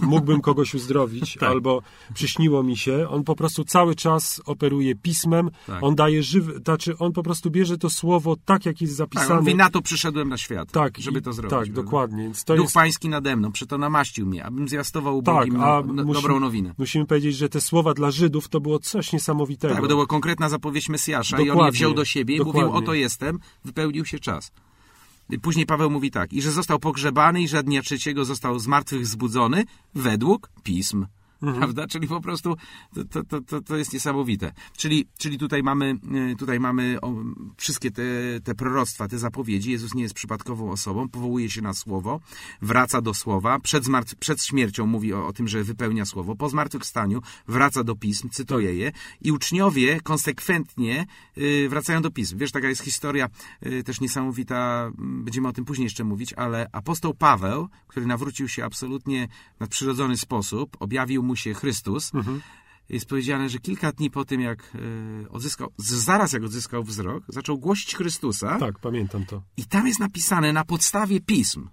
[0.00, 1.48] mógłbym kogoś uzdrowić, Tak.
[1.48, 1.82] albo
[2.14, 3.08] przyśniło mi się.
[3.08, 5.82] On po prostu cały czas operuje pismem, Tak.
[5.82, 9.34] on daje żywy, znaczy on po prostu bierze to słowo tak, jak jest tak, zapisane.
[9.34, 11.50] on mówi, na to przyszedłem na świat, Tak, żeby i- to zrobić.
[11.50, 11.82] Tak, prawda?
[11.82, 12.22] dokładnie.
[12.22, 15.66] Więc to Duch jest, pański nade mną, przeto namaścił mnie, abym zwiastował tak, ubogim a
[15.66, 16.74] no, no, musimy- dobrą nowinę.
[16.78, 19.74] Musimy powiedzieć, że te słowa dla Żydów to było coś niesamowitego.
[19.74, 22.38] Tak, bo to była konkretna zapowiedź Mesjasza i on je Dokładnie, wziął do siebie i
[22.38, 22.78] mówił, dokładnie.
[22.78, 24.50] oto jestem, wypełnił się czas.
[25.42, 29.06] Później Paweł mówi tak, i że został pogrzebany i że dnia trzeciego został z martwych
[29.06, 31.06] zbudzony według pism.
[31.42, 31.58] Mhm.
[31.58, 31.86] Prawda?
[31.86, 32.56] Czyli po prostu
[33.10, 34.52] to, to, to, to, jest niesamowite.
[34.76, 35.98] Czyli, czyli tutaj mamy,
[36.32, 36.98] y, tutaj mamy
[37.56, 38.02] wszystkie te,
[38.44, 39.70] te proroctwa, te zapowiedzi.
[39.70, 42.20] Jezus nie jest przypadkową osobą, powołuje się na słowo,
[42.62, 46.48] wraca do słowa, przed, zmartw- przed śmiercią mówi o, o tym, że wypełnia słowo, po
[46.48, 51.06] zmartwychwstaniu wraca do pism, cytuje je i uczniowie konsekwentnie
[51.38, 52.38] y, wracają do pism.
[52.38, 53.28] Wiesz, taka jest historia
[53.66, 58.48] y, też niesamowita, m, będziemy o tym później jeszcze mówić, ale apostoł Paweł, który nawrócił
[58.48, 62.12] się absolutnie w nadprzyrodzony sposób, objawił mu się Chrystus,
[62.88, 67.58] jest powiedziane, że kilka dni po tym, jak y, odzyskał, zaraz jak odzyskał wzrok, zaczął
[67.58, 69.42] głosić Chrystusa Tak, pamiętam to.
[69.56, 71.68] i tam jest napisane na podstawie pism.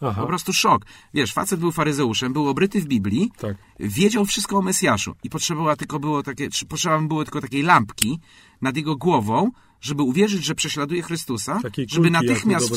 [0.00, 0.84] Aha, Po prostu szok.
[1.14, 3.56] Wiesz, facet był faryzeuszem, był obryty w Biblii, tak.
[3.80, 8.20] wiedział wszystko o Mesjaszu i potrzebowało tylko było takie, potrzeba było tylko takiej lampki
[8.62, 9.50] nad jego głową,
[9.84, 12.72] żeby uwierzyć, że prześladuje Chrystusa, Takiej żeby natychmiast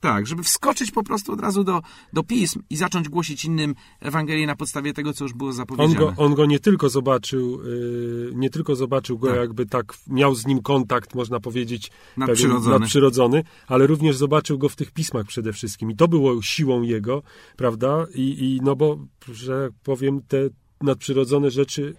[0.00, 4.46] tak, żeby wskoczyć po prostu od razu do, do pism i zacząć głosić innym Ewangelię
[4.46, 5.94] na podstawie tego, co już było On zapowiedziane.
[5.94, 9.36] go, on go nie tylko zobaczył, y, nie tylko zobaczył go Tak.
[9.36, 12.64] jakby tak, miał z nim kontakt, można powiedzieć, Nadprzyrodzony.
[12.64, 15.90] pewien nadprzyrodzony, ale również zobaczył go w tych pismach przede wszystkim.
[15.90, 17.22] I to było siłą jego,
[17.56, 18.06] prawda?
[18.14, 18.98] I, i no bo,
[19.32, 20.48] że powiem, te
[20.80, 21.94] nadprzyrodzone rzeczy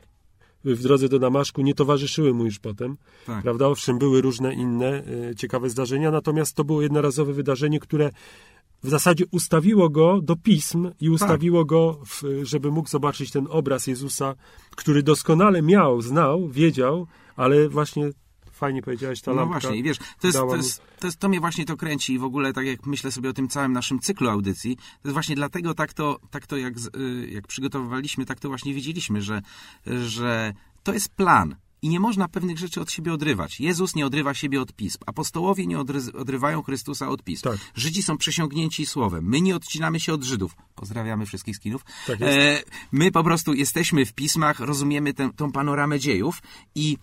[0.66, 3.44] w drodze do Damaszku nie towarzyszyły mu już potem, Tak.
[3.44, 3.68] prawda?
[3.68, 8.12] Owszem, były różne inne y, ciekawe zdarzenia, natomiast to było jednorazowe wydarzenie, które
[8.84, 13.88] w zasadzie ustawiło go do pism i ustawiło go, w, żeby mógł zobaczyć ten obraz
[13.88, 14.36] Jezusa,
[14.76, 18.10] który doskonale miał, znał, wiedział, ale właśnie
[18.54, 21.30] fajnie powiedziałeś, ta No lampka właśnie, i wiesz, to, jest, to, jest, to, jest, to
[21.30, 24.00] mnie właśnie to kręci i w ogóle tak jak myślę sobie o tym całym naszym
[24.00, 28.40] cyklu audycji, to jest właśnie dlatego tak to, tak to jak, y, jak przygotowywaliśmy, tak
[28.40, 29.42] to właśnie widzieliśmy, że,
[29.86, 31.56] że to jest plan.
[31.84, 33.60] I nie można pewnych rzeczy od siebie odrywać.
[33.60, 35.00] Jezus nie odrywa siebie od pism.
[35.06, 37.44] Apostołowie nie odry- odrywają Chrystusa od pism.
[37.44, 37.58] Tak.
[37.76, 39.26] Żydzi są przesiągnięci słowem.
[39.26, 40.56] My nie odcinamy się od Żydów.
[40.76, 41.86] Pozdrawiamy wszystkich skinów.
[42.08, 42.22] Tak.
[42.22, 46.42] E, my po prostu jesteśmy w pismach, rozumiemy tę, tą panoramę dziejów
[46.76, 46.98] i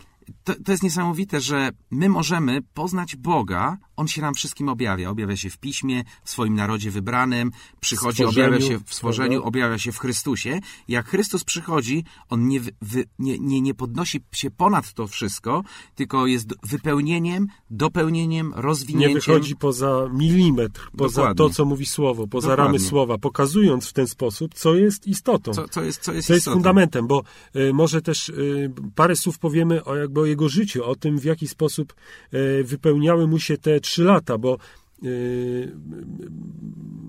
[0.44, 3.78] to, to jest niesamowite, że my możemy poznać Boga.
[3.96, 5.10] On się nam wszystkim objawia.
[5.10, 9.78] Objawia się w piśmie, w swoim narodzie wybranym, przychodzi, Stworzeniu, objawia się w stworzeniu, objawia
[9.78, 10.60] się w Chrystusie.
[10.88, 15.62] Jak Chrystus przychodzi, on nie, wy, nie, nie, nie podnosi się ponad to wszystko,
[15.94, 19.14] tylko jest wypełnieniem, dopełnieniem, nie rozwinięciem.
[19.14, 21.34] wychodzi poza milimetr, poza Dokładnie.
[21.48, 22.64] to, co mówi słowo, poza Dokładnie.
[22.64, 25.52] ramy słowa, pokazując w ten sposób, co jest istotą.
[25.52, 26.54] Co, co jest, co jest, Co jest istotą.
[26.56, 27.22] fundamentem, bo
[27.56, 31.24] y, może też y, parę słów powiemy o, jakby o jego życiu, o tym, w
[31.24, 31.94] jaki sposób
[32.35, 34.59] y, wypełniały mu się te trzy lata, bo
[35.04, 35.76] y,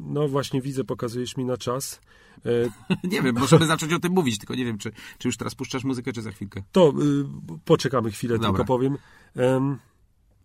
[0.06, 2.02] no właśnie widzę, pokazujesz mi na czas.
[2.45, 2.69] Y,
[3.13, 5.84] Nie wiem, możemy zacząć o tym mówić, tylko nie wiem, czy, czy już teraz puszczasz
[5.84, 6.63] muzykę, czy za chwilkę.
[6.71, 7.26] to y,
[7.65, 8.50] poczekamy chwilę, Dobra.
[8.50, 8.97] tylko powiem.
[9.36, 9.78] Em,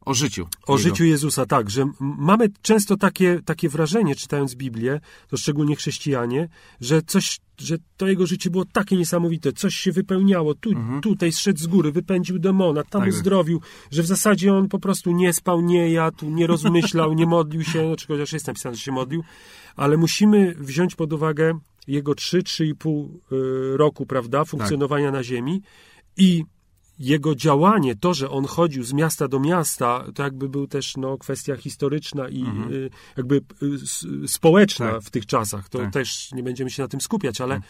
[0.06, 0.48] O życiu.
[0.66, 0.88] O Jego.
[0.88, 6.48] życiu Jezusa, tak, że mamy często takie, takie wrażenie, czytając Biblię, to szczególnie chrześcijanie,
[6.80, 10.70] że coś, że to jego życie było takie niesamowite, coś się wypełniało, tu,
[11.02, 13.10] tutaj zszedł z góry, wypędził demona, tam Tak.
[13.10, 17.64] uzdrowił, że w zasadzie on po prostu nie spał, nie jadł, nie rozmyślał, nie modlił
[17.64, 19.24] się, znaczy chociaż jest napisane, że się modlił,
[19.76, 25.62] ale musimy wziąć pod uwagę jego 3-3,5 y, roku, prawda, funkcjonowania na ziemi
[26.16, 26.44] i
[26.98, 31.18] jego działanie, to, że on chodził z miasta do miasta, to jakby był też no,
[31.18, 33.40] kwestia historyczna i y, jakby
[34.24, 35.02] y, społeczna Mhm.
[35.02, 35.08] Tak.
[35.08, 35.68] w tych czasach.
[35.68, 35.92] To Tak.
[35.92, 37.60] też nie będziemy się na tym skupiać, ale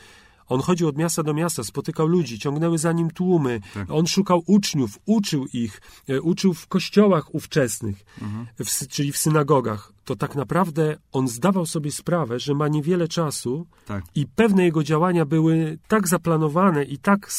[0.48, 3.60] on chodził od miasta do miasta, spotykał ludzi, ciągnęły za nim tłumy.
[3.74, 3.90] Tak.
[3.90, 8.46] On szukał uczniów, uczył ich, e, uczył w kościołach ówczesnych, Mhm.
[8.58, 9.92] w, czyli w synagogach.
[10.04, 14.04] To tak naprawdę on zdawał sobie sprawę, że ma niewiele czasu Tak.
[14.14, 17.32] i pewne jego działania były tak zaplanowane i tak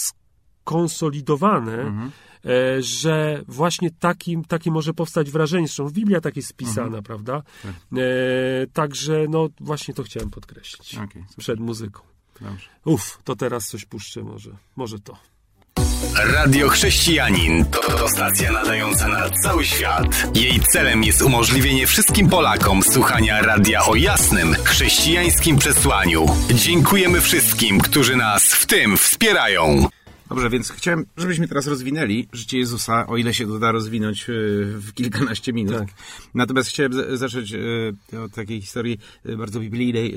[0.68, 2.12] skonsolidowane, Mhm.
[2.46, 5.68] e, że właśnie taki, takie może powstać wrażenie.
[5.68, 7.42] Zresztą Biblia tak jest spisana, prawda?
[7.64, 7.72] Tak.
[7.94, 11.08] E, także no właśnie to chciałem podkreślić super.
[11.38, 12.02] przed muzyką.
[12.42, 12.70] Dobrze.
[12.86, 14.52] Uf, to teraz coś puszczę może.
[14.76, 15.18] Może to.
[16.34, 20.36] Radio Chrześcijanin to, to stacja nadająca na cały świat.
[20.38, 26.26] Jej celem jest umożliwienie wszystkim Polakom słuchania radia o jasnym, chrześcijańskim przesłaniu.
[26.54, 29.88] Dziękujemy wszystkim, którzy nas w tym wspierają.
[30.30, 34.34] Dobrze, więc chciałem, żebyśmy teraz rozwinęli życie Jezusa, o ile się to da rozwinąć e,
[34.66, 35.78] w kilkanaście minut.
[35.78, 35.88] Tak.
[36.34, 40.16] Natomiast chciałem zacząć e, od takiej historii e, bardzo biblijnej.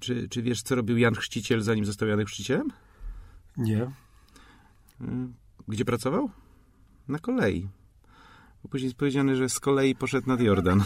[0.00, 2.72] Czy, czy wiesz, co robił Jan Chrzciciel, zanim został Janem Chrzcicielem?
[3.56, 3.90] Nie.
[5.68, 6.30] Gdzie pracował?
[7.08, 7.68] Na kolei.
[8.62, 10.84] Bo Później jest powiedziane, że z kolei poszedł nad Jordan.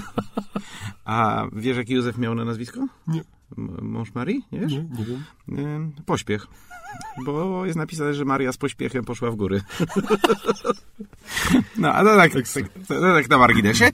[1.05, 2.87] A wiesz, jaki Józef miał na nazwisko?
[3.07, 3.25] Nie.
[3.83, 4.45] Mąż Marii?
[4.53, 4.73] Nie wiesz?
[4.73, 4.89] Nie,
[5.49, 5.93] nie wiem.
[6.07, 6.47] Pośpiech.
[7.25, 9.61] Bo jest napisane, że Maria z pośpiechem poszła w góry.
[11.77, 13.91] No, a to tak, tak, tak na marginesie.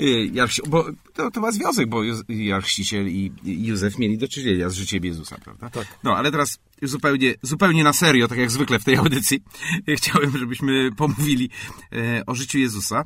[0.00, 0.30] Y,
[0.68, 5.04] bo to, to ma związek, bo Jan Chrzciciel i Józef mieli do czynienia z życiem
[5.04, 5.70] Jezusa, prawda?
[5.70, 5.86] Tak.
[6.04, 9.42] No, ale teraz zupełnie, zupełnie na serio, tak jak zwykle w tej audycji,
[9.98, 11.50] chciałem, żebyśmy pomówili
[11.92, 13.04] e, o życiu Jezusa.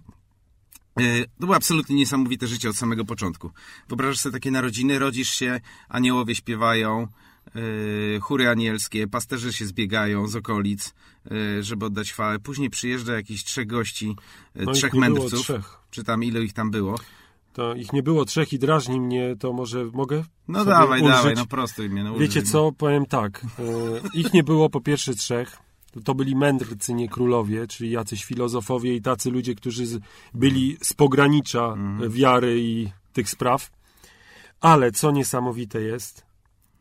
[1.00, 3.50] E, To było absolutnie niesamowite życie od samego początku.
[3.88, 7.08] Wyobrażasz sobie takie narodziny, rodzisz się, aniołowie śpiewają,
[8.20, 10.94] chóry anielskie, pasterze się zbiegają z okolic,
[11.30, 12.38] e, żeby oddać chwałę.
[12.38, 14.16] Później przyjeżdża jakichś trzech gości,
[14.56, 15.78] e, No trzech mędrców, trzech.
[15.90, 16.94] czy tam ilu ich tam było.
[17.52, 20.24] To ich nie było trzech i drażni mnie, to może mogę?
[20.48, 21.16] No dawaj, ulżyć?
[21.16, 22.04] dawaj, no prosto mnie.
[22.04, 23.46] No, Wiecie co, powiem tak.
[24.14, 25.56] Ich nie było po pierwsze trzech.
[26.04, 29.84] To byli mędrcy, nie królowie, czyli jacyś filozofowie i tacy ludzie, którzy
[30.34, 32.10] byli z pogranicza Mhm.
[32.12, 33.70] wiary i tych spraw.
[34.60, 36.26] Ale co niesamowite jest,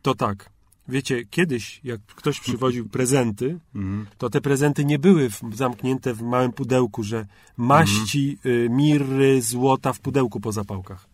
[0.02, 0.50] to tak.
[0.88, 4.06] Wiecie, kiedyś, jak ktoś przywoził prezenty, Mhm.
[4.18, 9.92] to te prezenty nie były w, zamknięte w małym pudełku, że maści, y, mirry, złota
[9.92, 11.06] w pudełku po zapałkach.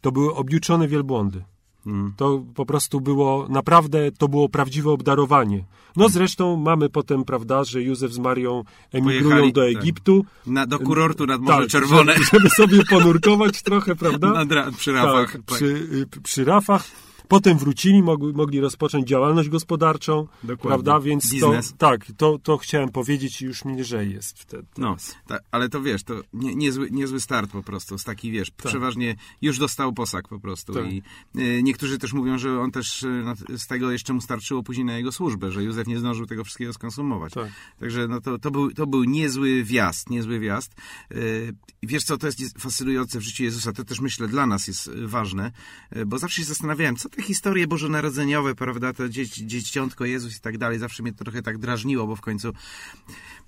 [0.00, 1.44] To były objuczone wielbłądy.
[1.86, 2.12] Mhm.
[2.16, 5.64] To po prostu było, naprawdę to było prawdziwe obdarowanie.
[5.96, 9.82] No zresztą mamy potem, prawda, że Józef z Marią emigrują Pojechali, do tak.
[9.82, 10.24] Egiptu.
[10.46, 12.12] Na, do kurortu nad Morze Tak, Czerwone.
[12.12, 14.32] Żeby, żeby sobie ponurkować trochę, prawda?
[14.44, 15.32] Na przy rafach.
[15.32, 16.84] Tak, przy, y, przy rafach.
[17.28, 20.68] Potem wrócili, mogli, mogli rozpocząć działalność gospodarczą, Dokładnie.
[20.68, 21.00] prawda?
[21.00, 21.70] Więc Biznes.
[21.70, 24.66] to, tak, to, to chciałem powiedzieć i już mi lżej jest wtedy.
[24.78, 28.50] No, ta, ale to wiesz, to nie, niezły, niezły start po prostu, z taki, wiesz,
[28.50, 30.92] przeważnie już dostał posag po prostu Tak.
[30.92, 31.02] i
[31.38, 34.84] y, niektórzy też mówią, że on też y, no, z tego jeszcze mu starczyło później
[34.84, 37.32] na jego służbę, że Józef nie zdążył tego wszystkiego skonsumować.
[37.32, 37.48] Tak.
[37.80, 40.74] Także no to, to, był, to był niezły wjazd, niezły wjazd.
[41.12, 44.90] Y, wiesz co, to jest fascynujące w życiu Jezusa, to też myślę dla nas jest
[45.04, 45.52] ważne,
[45.96, 50.40] y, bo zawsze się zastanawiałem, co te historie bożonarodzeniowe, prawda, to dzieci, dzieciątko Jezus i
[50.40, 52.52] tak dalej, zawsze mnie to trochę tak drażniło, bo w końcu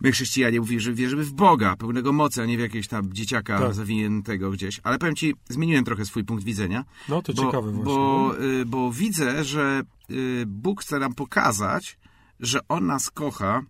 [0.01, 3.59] my chrześcijanie mówimy, że wierzymy w Boga, pełnego mocy, a nie w jakiegoś tam dzieciaka
[3.59, 3.75] Tak.
[3.75, 4.81] zawiniętego gdzieś.
[4.83, 6.85] Ale powiem ci, zmieniłem trochę swój punkt widzenia.
[7.09, 7.85] No to bo, ciekawe właśnie.
[7.85, 11.99] Bo, y, bo widzę, że y, Bóg chce nam pokazać,
[12.41, 13.63] że On nas kocha,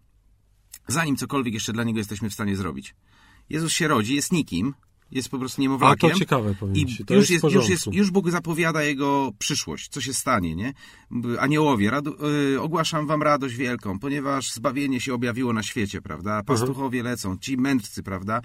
[0.89, 2.95] zanim cokolwiek jeszcze dla Niego jesteśmy w stanie zrobić.
[3.51, 4.75] Jezus się rodzi, jest nikim,
[5.13, 6.11] jest po prostu A niemowlakiem.
[6.11, 7.05] to ciekawe powiem I.
[7.05, 10.73] To już, jest, jest, już, jest, już Bóg zapowiada jego przyszłość, co się stanie, nie?
[11.39, 12.15] Aniołowie, radu,
[12.55, 16.43] y, ogłaszam wam radość wielką, ponieważ zbawienie się objawiło na świecie, prawda?
[16.43, 18.41] Pastuchowie lecą, ci mędrcy, prawda?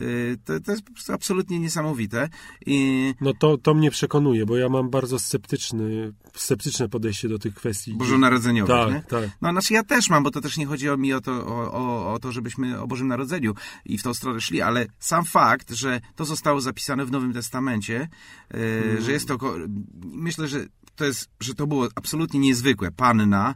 [0.00, 2.28] Y, to, to jest po prostu absolutnie niesamowite.
[2.66, 7.54] I No to, to mnie przekonuje, bo ja mam bardzo sceptyczny, sceptyczne podejście do tych
[7.54, 7.94] kwestii.
[7.94, 9.02] bożonarodzeniowych, Tak, nie?
[9.08, 9.30] tak.
[9.42, 11.72] No, znaczy ja też mam, bo to też nie chodzi o mi o to, o,
[11.72, 13.54] o, o to, żebyśmy o Bożym Narodzeniu
[13.84, 18.08] i w tą stronę szli, ale sam fakt, że to zostało zapisane w Nowym Testamencie,
[18.50, 19.02] Mm.
[19.02, 19.38] że jest to,
[20.04, 20.66] myślę, że
[20.96, 22.90] to jest, że to było absolutnie niezwykłe.
[22.90, 23.54] Panna e,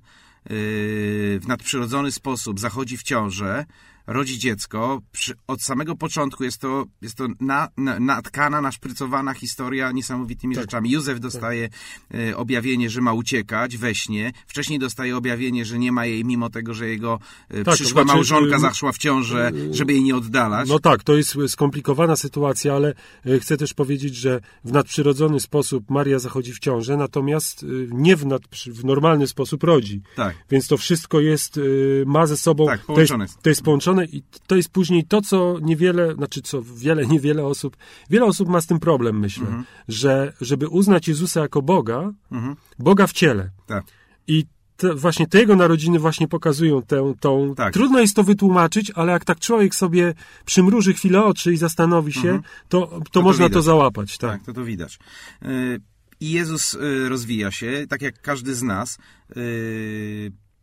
[1.38, 3.66] w nadprzyrodzony sposób zachodzi w ciążę,
[4.12, 5.00] rodzi dziecko.
[5.12, 10.64] Przy, od samego początku jest to, jest to na, na, natkana, naszprycowana historia niesamowitymi Tak.
[10.64, 10.90] rzeczami.
[10.90, 11.68] Józef dostaje
[12.14, 14.32] e, objawienie, że ma uciekać we śnie.
[14.46, 18.04] Wcześniej dostaje objawienie, że nie ma jej, mimo tego, że jego e, Tak, przyszła to
[18.04, 20.68] znaczy, małżonka y, zaszła w ciążę, żeby jej nie oddalać.
[20.68, 22.94] No tak, to jest skomplikowana sytuacja, ale
[23.26, 28.16] e, chcę też powiedzieć, że w nadprzyrodzony sposób Maria zachodzi w ciążę, natomiast e, nie
[28.16, 30.02] w, nadprzy, w normalny sposób rodzi.
[30.16, 30.36] Tak.
[30.50, 31.60] Więc to wszystko jest, e,
[32.06, 33.42] ma ze sobą, Tak, to, połączone jest, jest.
[33.42, 37.76] to jest połączone i to jest później to, co niewiele, znaczy co wiele, niewiele osób,
[38.10, 39.64] wiele osób ma z tym problem, myślę, Mhm.
[39.88, 42.56] że żeby uznać Jezusa jako Boga, Mhm.
[42.78, 43.50] Boga w ciele.
[43.66, 43.84] Tak.
[44.26, 44.44] I
[44.76, 47.54] te, właśnie te jego narodziny właśnie pokazują tę, tą...
[47.54, 47.72] Tak.
[47.74, 52.40] Trudno jest to wytłumaczyć, ale jak tak człowiek sobie przymruży chwilę oczy i zastanowi się,
[52.68, 53.64] to, to, to można to widać.
[53.64, 54.18] załapać.
[54.18, 54.30] Tak.
[54.30, 54.98] Tak, to to widać.
[55.42, 55.80] Y,
[56.20, 58.98] I Jezus y, rozwija się, tak jak każdy z nas.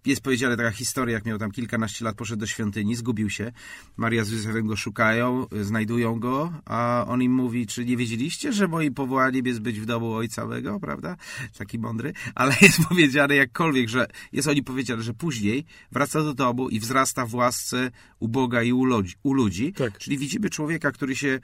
[0.06, 3.52] Jest powiedziane taka historia, jak miał tam kilkanaście lat, poszedł do świątyni, zgubił się.
[3.98, 8.54] Maria z Józefem go szukają, y, znajdują go, a on im mówi, czy nie wiedzieliście,
[8.54, 11.16] że moim powołaniem jest być w domu ojca mego, prawda?
[11.58, 12.14] Taki mądry.
[12.36, 17.26] Ale jest powiedziane jakkolwiek, że jest oni powiedziane, że później wraca do domu i wzrasta
[17.26, 19.16] w łasce u Boga i u ludzi.
[19.24, 19.74] U ludzi.
[19.74, 19.98] Tak.
[19.98, 21.40] Czyli widzimy człowieka, który się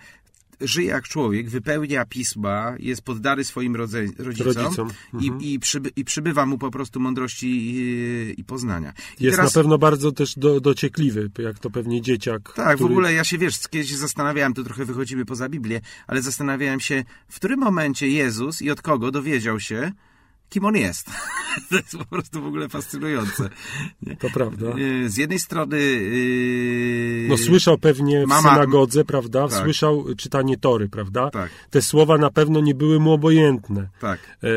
[0.62, 4.90] żyje jak człowiek, wypełnia pisma, jest poddany swoim rodze, rodzicom, Rodzicom.
[5.14, 5.42] Mhm.
[5.42, 8.94] I, i, przyby, i przybywa mu po prostu mądrości i, i poznania.
[9.20, 12.54] Jest teraz- na pewno bardzo też do, dociekliwy, jak to pewnie dzieciak.
[12.56, 15.82] Tak, w który- ogóle ja się, wiesz, kiedyś się zastanawiałem, tu trochę wychodzimy poza Biblię,
[16.08, 19.92] ale zastanawiałem się, w którym momencie Jezus i od kogo dowiedział się,
[20.50, 21.08] kim on jest.
[21.70, 23.50] to jest po prostu w ogóle fascynujące.
[24.20, 24.66] To prawda.
[24.78, 25.78] Yy, Z jednej strony...
[25.80, 29.48] yy, No słyszał pewnie w Mama- synagodze, prawda?
[29.48, 29.64] Tak.
[29.64, 31.30] Słyszał czytanie Tory, prawda?
[31.30, 31.50] Tak.
[31.70, 33.88] Te słowa na pewno nie były mu obojętne.
[34.02, 34.48] Tak, E,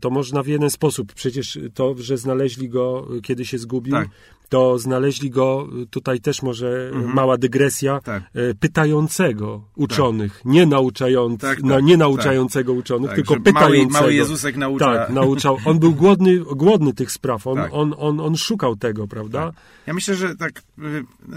[0.00, 1.12] to można w jeden sposób.
[1.14, 4.08] Przecież to, że znaleźli go, e, kiedy się zgubił, Tak.
[4.48, 8.22] to znaleźli go, e, tutaj też może e, mała dygresja, Tak.
[8.34, 13.44] e, pytającego uczonych, nie, nauczając, Tak, tak, na, nie nauczającego uczonych, tak, tylko że mały,
[13.54, 13.98] pytającego.
[14.00, 14.94] mały Jezusek naucza.
[14.94, 15.10] Tak,
[15.46, 15.70] nauczał.
[15.70, 17.46] On był głodny, głodny tych spraw.
[17.46, 17.70] On, Tak.
[17.74, 19.52] on, on, on szukał tego, prawda?
[19.86, 20.62] Ja myślę, że tak,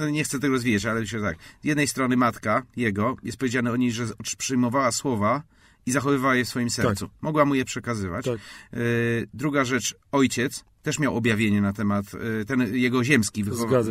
[0.08, 1.38] y, nie chcę tego rozwijać, ale myślę, że tak.
[1.62, 4.06] Z jednej strony matka jego, jest powiedziane o niej, że
[4.38, 5.42] przyjmowała słowa
[5.86, 7.10] i zachowywała je w swoim sercu.
[7.22, 8.26] Mogła mu je przekazywać.
[8.26, 8.40] Tak.
[8.74, 12.06] Y, Druga rzecz, ojciec też miał objawienie na temat,
[12.42, 13.44] y, ten jego ziemski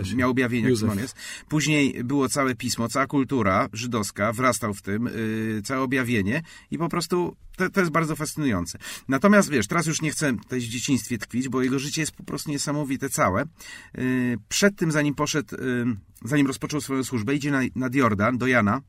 [0.05, 0.17] się.
[0.17, 0.89] miał objawienie, Józef.
[0.89, 1.17] kim on jest.
[1.49, 6.89] Później było całe pismo, cała kultura żydowska, wrastał w tym, y, całe objawienie i po
[6.89, 8.79] prostu to, to jest bardzo fascynujące.
[9.09, 12.25] Natomiast wiesz, teraz już nie chcę tutaj w dzieciństwie tkwić, bo jego życie jest po
[12.25, 13.45] prostu niesamowite całe.
[13.99, 15.85] Y, Przed tym, zanim poszedł, y,
[16.25, 18.81] zanim rozpoczął swoją służbę, idzie na, nad Jordan, do Jana,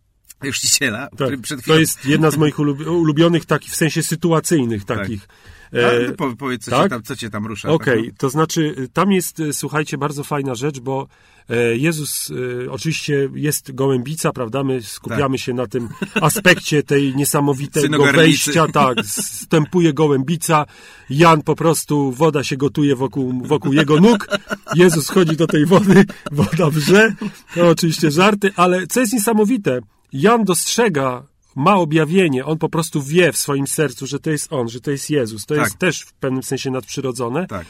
[0.52, 1.74] chrzciciela, Tak, który przed chwilą...
[1.76, 5.28] to jest jedna z moich ulub- ulubionych takich, w sensie sytuacyjnych takich.
[5.74, 6.82] E, A, po, powiedz, co, tak?
[6.82, 7.68] cię tam, co cię tam rusza.
[7.68, 8.18] Okej, tak?
[8.18, 11.08] to znaczy y, tam jest, y, słuchajcie, bardzo fajna rzecz, bo
[11.50, 14.64] e, Jezus, y, oczywiście jest gołębica, prawda?
[14.64, 15.88] My skupiamy się na tym
[16.20, 18.16] aspekcie tej niesamowitego Tak.
[18.16, 20.66] Wejścia, tak, stępuje gołębica,
[21.10, 24.28] Jan po prostu, woda się gotuje wokół, wokół jego nóg,
[24.74, 27.14] Jezus chodzi do tej wody, woda wrze,
[27.54, 29.80] to oczywiście żarty, ale co jest niesamowite,
[30.12, 34.68] Jan dostrzega, ma objawienie, on po prostu wie w swoim sercu, że to jest on,
[34.68, 35.46] że to jest Jezus.
[35.46, 35.64] To Tak.
[35.64, 37.46] jest też w pewnym sensie nadprzyrodzone.
[37.46, 37.66] Tak.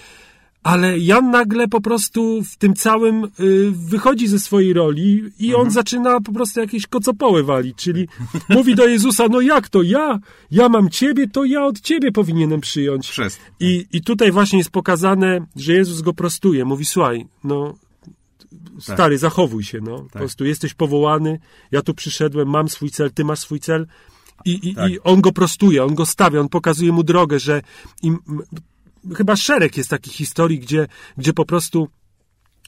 [0.62, 5.66] Ale Jan nagle po prostu w tym całym y, wychodzi ze swojej roli i Mhm.
[5.66, 8.08] on zaczyna po prostu jakieś kocopoły walić, czyli
[8.48, 10.18] mówi do Jezusa, no jak to ja?
[10.50, 13.08] Ja mam ciebie, to ja od ciebie powinienem przyjąć.
[13.10, 13.40] Chrzest.
[13.60, 16.64] I, I tutaj właśnie jest pokazane, że Jezus go prostuje.
[16.64, 17.74] Mówi, słuchaj, no
[18.82, 20.02] stary, zachowuj się, no.
[20.12, 21.38] Po prostu jesteś powołany,
[21.70, 23.86] ja tu przyszedłem, mam swój cel, ty masz swój cel.
[24.44, 24.90] I, i, Tak.
[24.90, 27.62] I on go prostuje, on go stawia, on pokazuje mu drogę, że
[28.02, 28.18] im,
[29.16, 30.86] chyba szereg jest takich historii, gdzie,
[31.18, 31.88] gdzie po prostu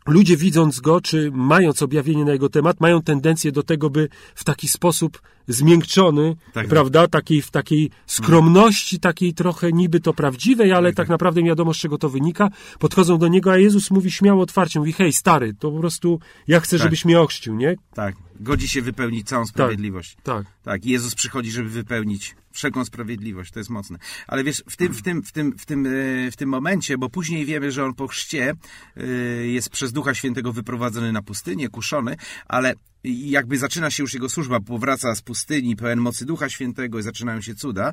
[0.07, 4.45] ludzie widząc go, czy mając objawienie na jego temat, mają tendencję do tego, by w
[4.45, 6.69] taki sposób zmiękczony, Tak.
[6.69, 11.75] prawda, takiej, w takiej skromności, takiej trochę niby to prawdziwej, ale tak, naprawdę nie wiadomo
[11.75, 15.55] z czego to wynika, podchodzą do niego, a Jezus mówi śmiało, otwarcie, mówi, hej stary,
[15.59, 16.83] to po prostu ja chcę, Tak.
[16.85, 17.77] żebyś mnie ochrzcił, nie?
[17.95, 18.17] Tak.
[18.41, 20.17] Godzi się wypełnić całą sprawiedliwość.
[20.23, 20.47] Tak.
[20.63, 23.99] Tak, Jezus przychodzi, żeby wypełnić wszelką sprawiedliwość, to jest mocne.
[24.27, 27.11] Ale wiesz, w tym, w tym, w tym, w tym, e, w tym momencie, bo
[27.11, 28.55] później wiemy, że on po chrzcie
[28.97, 29.07] e,
[29.47, 34.61] jest przez Ducha Świętego wyprowadzony na pustynię, kuszony, ale jakby zaczyna się już jego służba,
[34.61, 37.93] powraca z pustyni pełen mocy Ducha Świętego i zaczynają się cuda.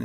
[0.00, 0.04] E,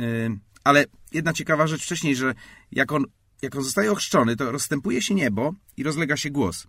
[0.64, 2.34] Ale jedna ciekawa rzecz wcześniej, że
[2.72, 3.04] jak on,
[3.42, 6.66] jak on zostaje ochrzczony, to rozstępuje się niebo i rozlega się głos.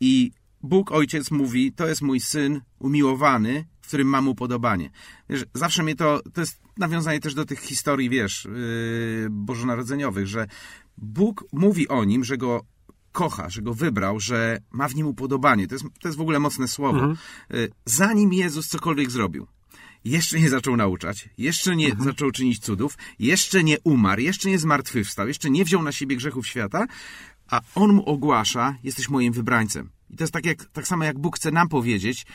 [0.00, 0.30] I
[0.62, 4.90] Bóg Ojciec mówi, to jest mój syn umiłowany, którym mam upodobanie.
[5.28, 10.46] Wiesz, zawsze mnie to, to jest nawiązanie też do tych historii, wiesz, yy, bożonarodzeniowych, że
[10.98, 12.64] Bóg mówi o nim, że go
[13.12, 15.68] kocha, że go wybrał, że ma w nim upodobanie.
[15.68, 17.14] To jest, to jest w ogóle mocne słowo.
[17.50, 19.46] Yy, zanim Jezus cokolwiek zrobił,
[20.04, 25.28] jeszcze nie zaczął nauczać, jeszcze nie zaczął czynić cudów, jeszcze nie umarł, jeszcze nie zmartwychwstał,
[25.28, 26.86] jeszcze nie wziął na siebie grzechów świata,
[27.50, 29.90] a on mu ogłasza, jesteś moim wybrańcem.
[30.10, 32.26] I to jest tak, jak, tak samo jak Bóg chce nam powiedzieć.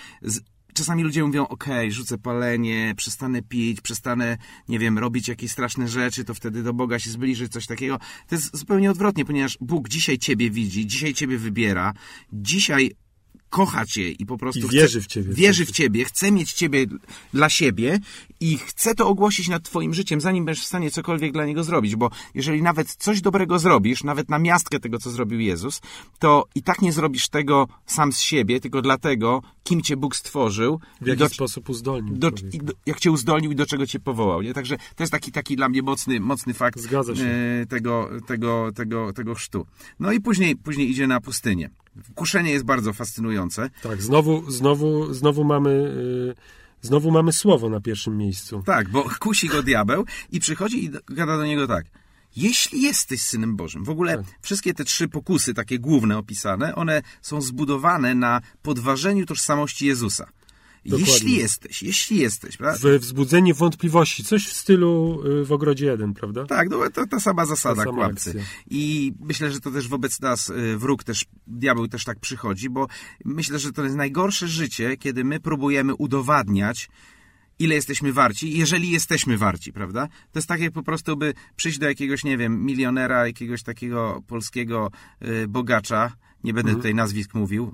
[0.73, 4.38] Czasami ludzie mówią, okej, rzucę palenie, przestanę pić, przestanę,
[4.69, 7.99] nie wiem, robić jakieś straszne rzeczy, to wtedy do Boga się zbliży, coś takiego.
[8.27, 11.93] To jest zupełnie odwrotnie, ponieważ Bóg dzisiaj ciebie widzi, dzisiaj ciebie wybiera,
[12.34, 12.91] dzisiaj
[13.49, 15.33] kocha cię i po prostu I chce- wierzy w ciebie.
[15.33, 16.86] Wierzy w ciebie, chce mieć ciebie
[17.33, 17.99] dla siebie
[18.39, 21.95] i chce to ogłosić nad twoim życiem, zanim będziesz w stanie cokolwiek dla niego zrobić,
[21.95, 25.81] bo jeżeli nawet coś dobrego zrobisz, nawet na miastkę tego, co zrobił Jezus,
[26.19, 30.79] to i tak nie zrobisz tego sam z siebie, tylko dlatego, kim cię Bóg stworzył
[31.01, 34.41] W jaki do, sposób uzdolnił do, do, jak cię uzdolnił i do czego cię powołał.
[34.41, 34.53] Nie?
[34.53, 36.79] Także to jest taki, taki dla mnie mocny, mocny fakt
[37.19, 39.65] e, tego, tego, tego, tego chrztu.
[39.99, 41.69] No i później, później idzie na pustynię.
[42.15, 43.69] Kuszenie jest bardzo fascynujące.
[43.83, 46.36] Tak, znowu, znowu, znowu mamy, y,
[46.81, 48.63] znowu mamy słowo na pierwszym miejscu.
[48.65, 51.85] Tak, bo kusi go diabeł i przychodzi i gada do niego tak.
[52.35, 57.41] Jeśli jesteś synem Bożym, w ogóle wszystkie te trzy pokusy, takie główne opisane, one są
[57.41, 60.27] zbudowane na podważeniu tożsamości Jezusa.
[60.88, 61.13] Dokładnie.
[61.13, 62.90] Jeśli jesteś, jeśli jesteś, prawda?
[62.90, 66.46] W wzbudzenie wątpliwości, coś w stylu y, w ogrodzie jeden, prawda?
[66.46, 68.10] Tak, no to ta sama zasada Ta sama.
[68.69, 72.88] I myślę, że to też wobec nas y, wróg też, diabeł też tak przychodzi, bo
[73.25, 76.90] myślę, że to jest najgorsze życie, kiedy my próbujemy udowadniać,
[77.60, 80.08] ile jesteśmy warci, jeżeli jesteśmy warci, prawda?
[80.08, 84.23] To jest tak, jak po prostu by przyjść do jakiegoś, nie wiem, milionera, jakiegoś takiego
[84.27, 86.12] polskiego y, bogacza,
[86.44, 86.77] nie będę Mhm.
[86.79, 87.73] tutaj nazwisk mówił,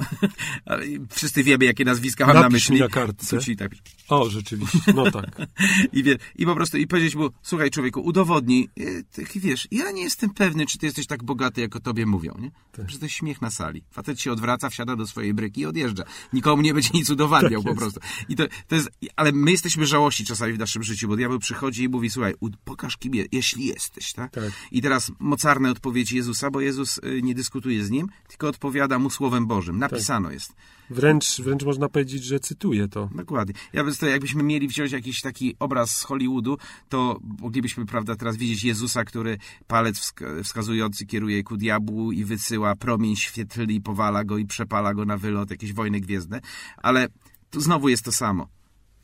[0.66, 2.74] ale wszyscy wiemy, jakie nazwiska mam na Napisz myśli.
[2.74, 3.38] mi na kartce.
[3.38, 3.72] Ci tak
[4.08, 5.36] O, rzeczywiście, no tak.
[5.92, 9.90] i, wie, I po prostu i powiedzieć mu, słuchaj człowieku, udowodnij, y, ty, wiesz, ja
[9.90, 12.50] nie jestem pewny, czy ty jesteś tak bogaty, jak o tobie mówią, nie?
[12.72, 12.90] Tak.
[12.90, 13.82] Że to jest śmiech na sali.
[13.90, 16.04] Facet się odwraca, wsiada do swojej bryki i odjeżdża.
[16.32, 18.00] Nikomu nie będzie nic udowadniał Tak po prostu.
[18.28, 21.82] I to, to jest, ale my jesteśmy żałości czasami w naszym życiu, bo diabeł przychodzi
[21.82, 22.34] i mówi, słuchaj,
[22.64, 24.32] pokaż kim je, jeśli jesteś, tak?
[24.32, 24.52] Tak.
[24.72, 27.95] I teraz mocarne odpowiedzi Jezusa, bo Jezus y, nie dyskutuje z nim,
[28.28, 29.78] tylko odpowiada mu Słowem Bożym.
[29.78, 30.52] Napisano jest.
[30.90, 33.08] Wręcz, wręcz można powiedzieć, że cytuję to.
[33.14, 33.54] Dokładnie.
[33.72, 38.36] Ja bym to, jakbyśmy mieli wziąć jakiś taki obraz z Hollywoodu, to moglibyśmy, prawda, teraz
[38.36, 44.24] widzieć Jezusa, który palec wska- wskazujący kieruje ku diabłu i wysyła promień świetlny i powala
[44.24, 46.40] go i przepala go na wylot, jakieś wojny gwiezdne.
[46.76, 47.08] Ale
[47.50, 48.48] tu znowu jest to samo.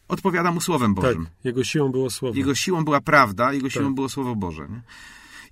[0.08, 1.26] Odpowiada mu Słowem Tak, Bożym.
[1.44, 2.38] jego siłą było słowo.
[2.38, 3.94] Jego siłą była prawda, jego siłą Tak.
[3.94, 4.68] było Słowo Boże.
[4.70, 4.80] Nie?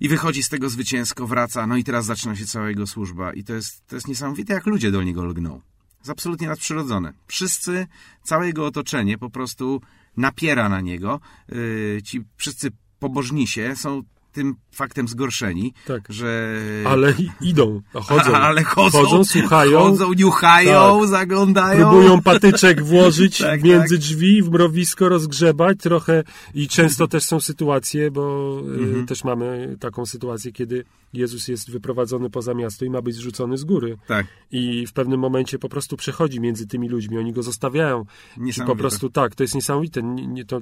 [0.01, 3.33] I wychodzi z tego zwycięsko, wraca, no i teraz zaczyna się cała jego służba.
[3.33, 5.61] I to jest, to jest niesamowite, jak ludzie do niego lgną.
[5.99, 7.13] Jest absolutnie nadprzyrodzone.
[7.27, 7.87] Wszyscy,
[8.23, 9.81] całe jego otoczenie po prostu
[10.17, 11.19] napiera na niego.
[11.49, 16.01] Yy, ci wszyscy pobożnisie są tym faktem zgorszeni, Tak.
[16.09, 16.57] że...
[16.85, 18.33] Ale i- idą, chodzą.
[18.35, 19.79] Ale chodzą, Chodzą, słuchają.
[19.79, 21.09] chodzą, niuchają, Tak.
[21.09, 21.89] zaglądają.
[21.89, 23.99] Próbują patyczek włożyć Tak, między tak.
[23.99, 26.23] drzwi, w mrowisko rozgrzebać trochę
[26.53, 29.05] i często też są sytuacje, bo y, Mhm.
[29.05, 33.63] też mamy taką sytuację, kiedy Jezus jest wyprowadzony poza miasto i ma być zrzucony z
[33.63, 33.97] góry.
[34.07, 34.27] Tak.
[34.51, 38.05] I w pewnym momencie po prostu przechodzi między tymi ludźmi, oni go zostawiają.
[38.53, 40.03] Czy po prostu tak, to jest niesamowite.
[40.03, 40.61] Nie, nie, to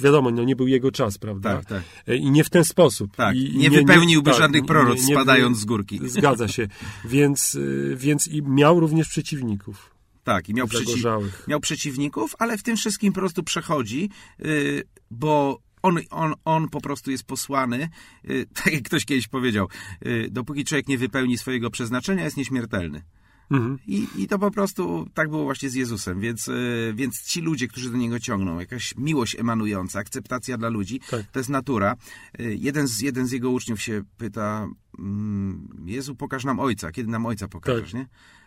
[0.00, 1.56] wiadomo, no nie był jego czas, prawda?
[1.56, 1.82] Tak, tak.
[2.08, 3.16] E, I nie w ten sposób.
[3.16, 6.00] Tak, I, i nie wypełniłby tak, żadnych nie- proroc, nie- nie- spadając z górki.
[6.08, 6.68] Zgadza się.
[7.04, 9.90] Więc, y, więc i miał również przeciwników.
[10.24, 11.44] Tak, i miał, Zagorzałych.
[11.48, 16.80] miał przeciwników, ale w tym wszystkim po prostu przechodzi, yy, bo on, on, on po
[16.80, 17.88] prostu jest posłany,
[18.24, 19.68] yy, tak jak ktoś kiedyś powiedział,
[20.04, 23.02] yy, dopóki człowiek nie wypełni swojego przeznaczenia, jest nieśmiertelny.
[23.50, 23.78] Mhm.
[23.86, 27.68] I, I to po prostu tak było właśnie z Jezusem, więc, yy, więc ci ludzie,
[27.68, 31.26] którzy do Niego ciągną, jakaś miłość emanująca, akceptacja dla ludzi, Tak.
[31.32, 31.96] to jest natura.
[32.38, 37.10] Yy, jeden, z, jeden z jego uczniów się pyta, mm, Jezu, pokaż nam Ojca, kiedy
[37.10, 38.00] nam Ojca pokażesz, Tak.
[38.00, 38.06] nie?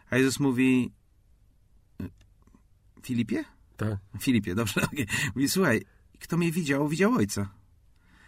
[0.10, 0.92] A Jezus mówi,
[2.02, 2.10] y,
[3.04, 3.44] Filipie?
[3.78, 3.98] Tak.
[4.20, 4.82] Filipie, dobrze.
[4.88, 5.08] okej.
[5.36, 5.82] Mówi, słuchaj,
[6.20, 7.63] kto mnie widział, widział Ojca.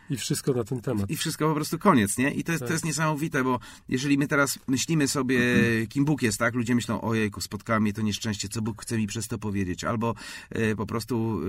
[0.10, 1.10] I wszystko na ten temat.
[1.10, 2.32] I wszystko po prostu koniec, nie?
[2.32, 2.68] I to jest, Tak.
[2.68, 5.40] to jest niesamowite, bo jeżeli my teraz myślimy sobie,
[5.90, 6.56] kim Bóg jest, tak?
[6.56, 9.84] Ludzie myślą, ojejku, spotkało mnie to nieszczęście, co Bóg chce mi przez to powiedzieć?
[9.84, 10.16] Albo
[10.50, 11.42] e, po prostu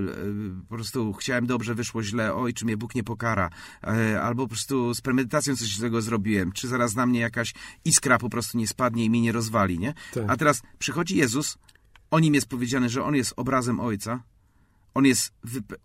[0.58, 3.50] e, po prostu chciałem dobrze, wyszło źle, oj, czy mnie Bóg nie pokara?
[3.84, 7.54] E, albo po prostu z premedytacją coś z tego zrobiłem, czy zaraz na mnie jakaś
[7.84, 9.94] iskra po prostu nie spadnie i mnie nie rozwali, nie?
[10.14, 10.24] Tak.
[10.28, 11.58] A teraz przychodzi Jezus,
[12.10, 14.22] o nim jest powiedziane, że On jest obrazem Ojca,
[14.96, 15.32] On jest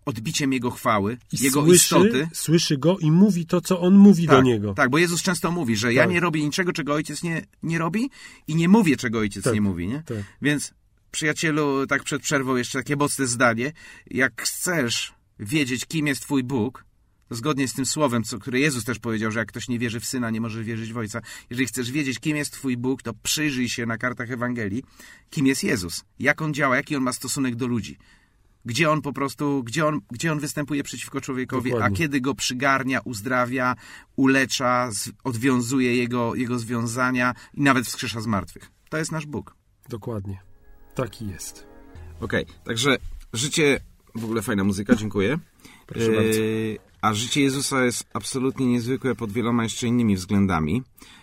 [0.04, 2.28] odbiciem Jego chwały, I Jego słyszy, istoty.
[2.34, 4.74] słyszy go i mówi to, co on mówi do Tak, niego.
[4.74, 6.10] tak, bo Jezus często mówi, że ja Tak.
[6.10, 8.10] nie robię niczego, czego ojciec nie, nie robi
[8.46, 10.02] i nie mówię, czego ojciec Tak, nie mówi, nie?
[10.06, 10.16] tak.
[10.42, 10.74] Więc
[11.10, 13.72] przyjacielu, tak przed przerwą jeszcze takie mocne zdanie.
[14.10, 16.84] Jak chcesz wiedzieć, kim jest twój Bóg,
[17.28, 20.00] to zgodnie z tym słowem, co, które Jezus też powiedział, że jak ktoś nie wierzy
[20.00, 21.20] w Syna, nie może wierzyć w Ojca.
[21.50, 24.82] Jeżeli chcesz wiedzieć, kim jest twój Bóg, to przyjrzyj się na kartach Ewangelii,
[25.30, 27.96] kim jest Jezus, jak On działa, jaki On ma stosunek do ludzi.
[28.64, 31.96] Gdzie on po prostu, gdzie on, gdzie on występuje przeciwko człowiekowi, Dokładnie.
[31.96, 33.76] a kiedy go przygarnia, uzdrawia,
[34.16, 34.90] ulecza,
[35.24, 38.70] odwiązuje jego, jego związania i nawet wskrzesza z martwych.
[38.88, 39.56] To jest nasz Bóg.
[39.88, 40.40] Dokładnie.
[40.94, 41.66] Taki jest.
[42.20, 42.96] Okej, także
[43.32, 43.80] życie,
[44.14, 45.38] w ogóle fajna muzyka, dziękuję.
[45.86, 46.40] Proszę bardzo.
[47.00, 50.82] A życie Jezusa jest absolutnie niezwykłe pod wieloma jeszcze innymi względami.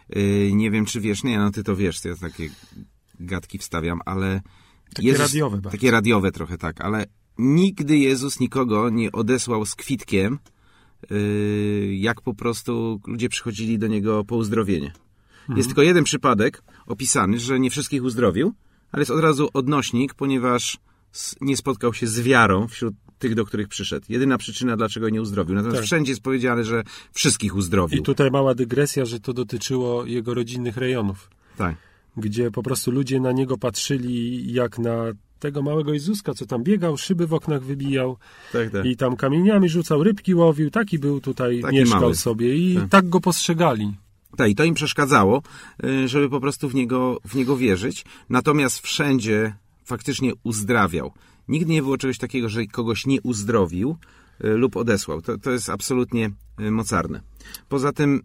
[0.09, 2.49] Yy, nie wiem, czy wiesz, nie, no ty to wiesz, ja takie
[3.19, 4.41] gadki wstawiam, ale...
[4.93, 5.69] Takie radiowe bardzo.
[5.77, 7.05] Takie radiowe trochę, tak, ale
[7.39, 10.39] nigdy Jezus nikogo nie odesłał z kwitkiem,
[11.09, 14.93] yy, jak po prostu ludzie przychodzili do Niego po uzdrowienie.
[15.41, 15.57] Mhm.
[15.57, 18.53] Jest tylko jeden przypadek opisany, że nie wszystkich uzdrowił,
[18.91, 20.77] ale jest od razu odnośnik, ponieważ
[21.41, 24.05] nie spotkał się z wiarą wśród tych, do których przyszedł.
[24.09, 25.55] Jedyna przyczyna, dlaczego nie uzdrowił.
[25.55, 25.85] Natomiast Tak.
[25.85, 26.83] wszędzie jest powiedziane, że
[27.13, 27.99] wszystkich uzdrowił.
[27.99, 31.75] I tutaj mała dygresja, że to dotyczyło jego rodzinnych rejonów, Tak.
[32.17, 35.03] gdzie po prostu ludzie na niego patrzyli jak na
[35.39, 38.17] tego małego Jezuska, co tam biegał, szyby w oknach wybijał
[38.53, 38.85] Tak, tak.
[38.85, 40.69] i tam kamieniami rzucał, rybki łowił.
[40.69, 42.15] Taki był tutaj, Taki mieszkał mały.
[42.15, 42.89] sobie i Tak.
[42.89, 43.09] tak.
[43.09, 43.93] go postrzegali.
[44.37, 45.41] Tak, i to im przeszkadzało,
[45.83, 48.05] y, żeby po prostu w niego, w niego wierzyć.
[48.29, 51.13] Natomiast wszędzie faktycznie uzdrawiał.
[51.47, 53.97] Nigdy nie było czegoś takiego, że kogoś nie uzdrowił
[54.43, 55.21] y, lub odesłał.
[55.21, 56.29] To, to jest absolutnie
[56.59, 57.21] y, mocarne.
[57.69, 58.21] Poza tym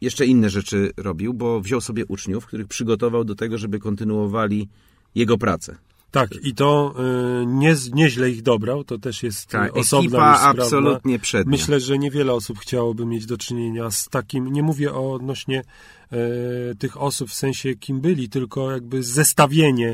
[0.00, 4.68] jeszcze inne rzeczy robił, bo wziął sobie uczniów, których przygotował do tego, żeby kontynuowali
[5.14, 5.76] jego pracę.
[6.10, 6.94] Tak, i to
[7.42, 10.62] y, nie, nieźle ich dobrał, to też jest Tak, tak, osobna ekipa już sprawa.
[10.62, 11.50] absolutnie przednia.
[11.50, 15.62] Myślę, że niewiele osób chciałoby mieć do czynienia z takim, nie mówię o odnośnie
[16.12, 16.16] e,
[16.74, 19.88] tych osób w sensie kim byli, tylko jakby zestawienie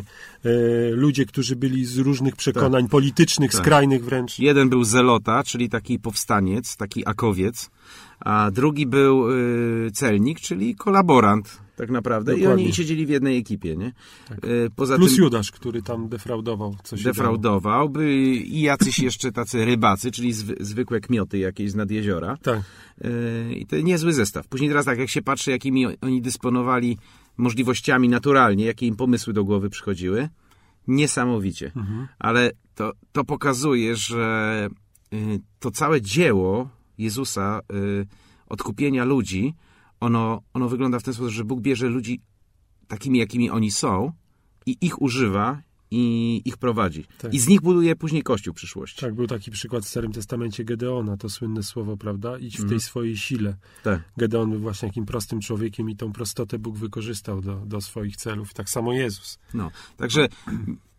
[0.45, 0.51] e,
[0.91, 3.61] ludzie, którzy byli z różnych przekonań politycznych, Tak.
[3.61, 4.39] skrajnych wręcz.
[4.39, 7.71] Jeden był zelota, czyli taki powstaniec, taki akowiec,
[8.21, 9.31] a drugi był
[9.87, 12.35] y, celnik, czyli kolaborant tak naprawdę.
[12.37, 12.65] I Dokładnie.
[12.65, 13.93] oni siedzieli w jednej ekipie, nie?
[14.29, 14.45] Tak.
[14.45, 16.77] Y, Poza Plus tym Judasz, który tam defraudował.
[16.85, 17.15] Co się dało.
[17.15, 22.37] defraudował, byli i jacyś jeszcze tacy rybacy, czyli zwy, zwykłe kmioty jakieś z nad jeziora.
[22.43, 22.61] Tak.
[23.01, 24.49] Yy, I to niezły zestaw.
[24.49, 26.99] Później teraz tak, jak się patrzy, jakimi oni dysponowali
[27.37, 30.29] możliwościami naturalnie, jakie im pomysły do głowy przychodziły,
[30.89, 31.73] niesamowicie.
[31.77, 32.09] Mhm.
[32.19, 34.69] Ale to, to pokazuje, że
[35.13, 36.69] yy, to całe dzieło
[36.99, 38.07] Jezusa, yy,
[38.47, 39.55] odkupienia ludzi,
[40.05, 42.21] ono, ono wygląda w ten sposób, że Bóg bierze ludzi
[42.89, 44.13] takimi, jakimi oni są
[44.67, 47.05] i ich używa i ich prowadzi.
[47.19, 47.35] Tak.
[47.35, 49.01] I z nich buduje później Kościół przyszłości.
[49.01, 52.39] Tak, był taki przykład w Starym Testamencie Gedeona, to słynne słowo, prawda?
[52.39, 52.69] Idź w Mhm.
[52.69, 53.57] tej swojej sile.
[53.83, 54.01] Tak.
[54.17, 58.55] Gedeon był właśnie takim prostym człowiekiem i tą prostotę Bóg wykorzystał do, do swoich celów.
[58.55, 59.39] Tak samo Jezus.
[59.55, 60.29] No, także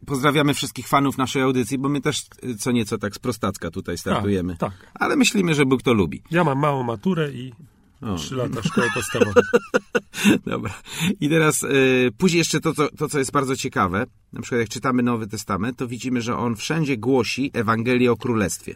[0.05, 3.97] pozdrawiamy wszystkich fanów naszej audycji, bo my też y, co nieco tak z prostacka tutaj
[3.97, 4.57] startujemy.
[4.57, 4.91] Tak, tak.
[4.93, 6.21] Ale myślimy, że Bóg to lubi.
[6.31, 7.53] Ja mam małą maturę i
[8.17, 9.43] trzy lata szkoły podstawowej.
[10.45, 10.73] dobra.
[11.21, 14.05] I teraz y, później jeszcze to to, co jest bardzo ciekawe.
[14.33, 18.75] Na przykład jak czytamy Nowy Testament, to widzimy, że on wszędzie głosi Ewangelię o Królestwie.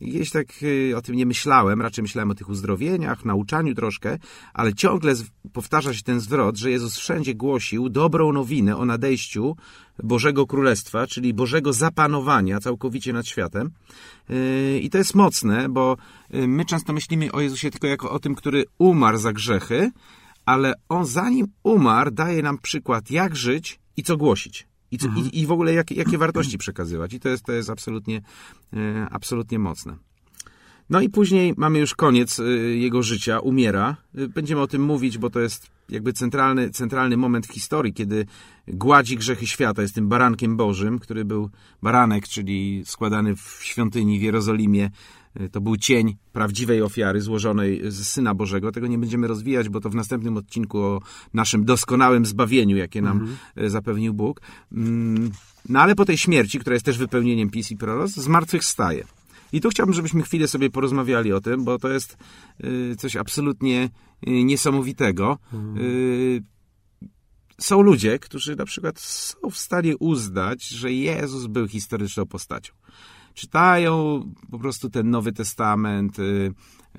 [0.00, 4.18] Gdzieś tak y, o tym nie myślałem, raczej myślałem o tych uzdrowieniach, nauczaniu troszkę,
[4.54, 5.14] ale ciągle
[5.52, 9.56] powtarza się ten zwrot, że Jezus wszędzie głosił dobrą nowinę o nadejściu
[10.02, 13.70] Bożego Królestwa, czyli Bożego zapanowania całkowicie nad światem.
[14.28, 15.96] Yy, I to jest mocne, bo
[16.30, 19.90] yy, my często myślimy o Jezusie tylko jako o tym, który umarł za grzechy,
[20.46, 24.67] ale On zanim umarł daje nam przykład, jak żyć i co głosić.
[24.90, 27.14] I, co, i, i w ogóle jakie, jakie wartości przekazywać.
[27.14, 28.22] I to jest, to jest absolutnie,
[28.72, 29.96] e, absolutnie mocne.
[30.90, 33.96] No i później mamy już koniec e, jego życia, umiera.
[34.14, 38.26] E, Będziemy o tym mówić, bo to jest jakby centralny, centralny moment historii, kiedy
[38.68, 39.82] gładzi grzechy świata.
[39.82, 41.50] Jest tym barankiem Bożym, który był
[41.82, 44.90] baranek, czyli składany w świątyni w Jerozolimie.
[45.38, 48.72] E, To był cień prawdziwej ofiary złożonej z Syna Bożego.
[48.72, 51.00] Tego nie będziemy rozwijać, bo to w następnym odcinku o
[51.34, 53.18] naszym doskonałym zbawieniu, jakie nam
[53.56, 54.40] e, zapewnił Bóg.
[54.72, 55.30] Mm,
[55.68, 59.04] No ale po tej śmierci, która jest też wypełnieniem PiS i Proros, zmartwychwstaje.
[59.52, 62.16] I tu chciałbym, żebyśmy chwilę sobie porozmawiali o tym, bo to jest
[62.64, 63.90] y, coś absolutnie
[64.28, 65.38] y, niesamowitego.
[65.78, 66.42] Y,
[67.60, 72.72] Są ludzie, którzy na przykład są w stanie uznać, że Jezus był historyczną postacią.
[73.38, 76.52] Czytają po prostu ten Nowy Testament, y,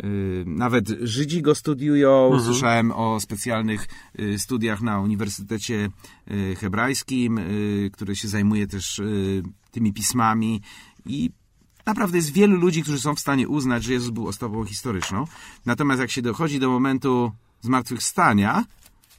[0.04, 2.40] y, nawet Żydzi go studiują.
[2.46, 3.88] Słyszałem o specjalnych
[4.20, 5.90] y, studiach na Uniwersytecie
[6.58, 7.40] Hebrajskim,
[7.92, 9.02] który się zajmuje też
[9.72, 10.62] tymi pismami
[11.06, 11.30] i
[11.86, 15.26] Naprawdę jest wielu ludzi, którzy są w stanie uznać, że Jezus był osobą historyczną.
[15.66, 17.32] Natomiast jak się dochodzi do momentu
[17.62, 18.66] zmartwychwstania,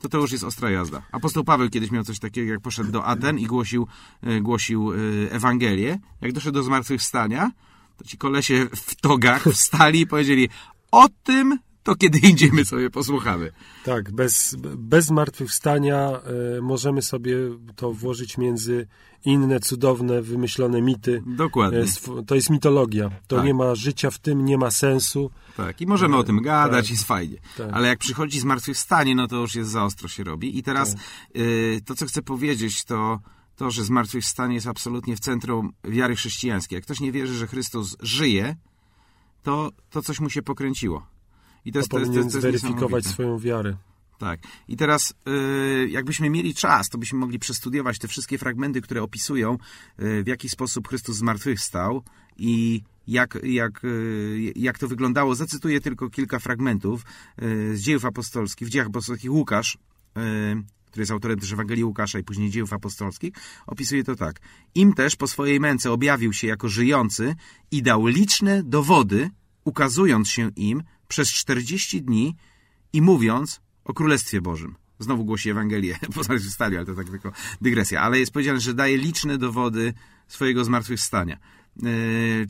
[0.01, 1.03] to to już jest ostra jazda.
[1.13, 3.87] Apostoł Paweł kiedyś miał coś takiego, jak poszedł do Aten i głosił,
[4.23, 4.97] e, głosił e,
[5.33, 5.99] Ewangelię.
[6.21, 7.51] Jak doszedł do zmartwychwstania,
[7.97, 10.49] to ci kolesie w togach wstali i powiedzieli
[10.93, 13.53] o tym to kiedy indziej my sobie posłuchamy.
[13.85, 16.21] Tak, bez, bez zmartwychwstania
[16.59, 17.37] e, możemy sobie
[17.77, 18.87] to włożyć między
[19.25, 21.23] inne cudowne, wymyślone mity.
[21.27, 21.79] Dokładnie.
[21.79, 23.11] E, To jest mitologia.
[23.27, 23.45] To Tak.
[23.45, 25.31] nie ma życia w tym, nie ma sensu.
[25.57, 26.91] Tak, i możemy o tym gadać, tak.
[26.91, 27.37] jest fajnie.
[27.57, 27.69] Tak.
[27.73, 30.59] Ale jak przychodzi zmartwychwstanie, no to już jest za ostro się robi.
[30.59, 31.03] I teraz Tak.
[31.37, 33.21] y, to, co chcę powiedzieć, to
[33.57, 36.77] to, że zmartwychwstanie jest absolutnie w centrum wiary chrześcijańskiej.
[36.77, 38.57] Jak ktoś nie wierzy, że Chrystus żyje,
[39.43, 41.07] to, to coś mu się pokręciło.
[41.65, 43.77] I to jest, to jest, to jest, to jest zweryfikować swoją wiarę.
[44.21, 44.41] Tak.
[44.69, 49.55] I teraz, y, jakbyśmy mieli czas, to byśmy mogli przestudiować te wszystkie fragmenty, które opisują,
[50.03, 52.03] y, w jaki sposób Chrystus zmartwychwstał
[52.37, 55.35] i jak, jak, y, jak to wyglądało.
[55.35, 57.03] Zacytuję tylko kilka fragmentów
[57.75, 58.69] z dziejów apostolskich.
[58.69, 59.79] W dziejach apostolskich Łukasz,
[60.91, 63.33] który jest autorem też Ewangelii Łukasza i później dziejów apostolskich,
[63.67, 64.41] opisuje to tak.
[64.75, 67.35] Im też po swojej męce objawił się jako żyjący
[67.71, 69.31] i dał liczne dowody,
[69.65, 72.37] ukazując się im przez 40 dni
[72.93, 74.75] i mówiąc o Królestwie Bożym.
[74.99, 78.01] Znowu głosi Ewangelię po zmartwychwstaniu, ale to tak tylko dygresja.
[78.01, 79.95] Ale jest powiedziane, że daje liczne dowody
[80.29, 81.39] swojego zmartwychwstania.
[81.83, 81.91] Yy,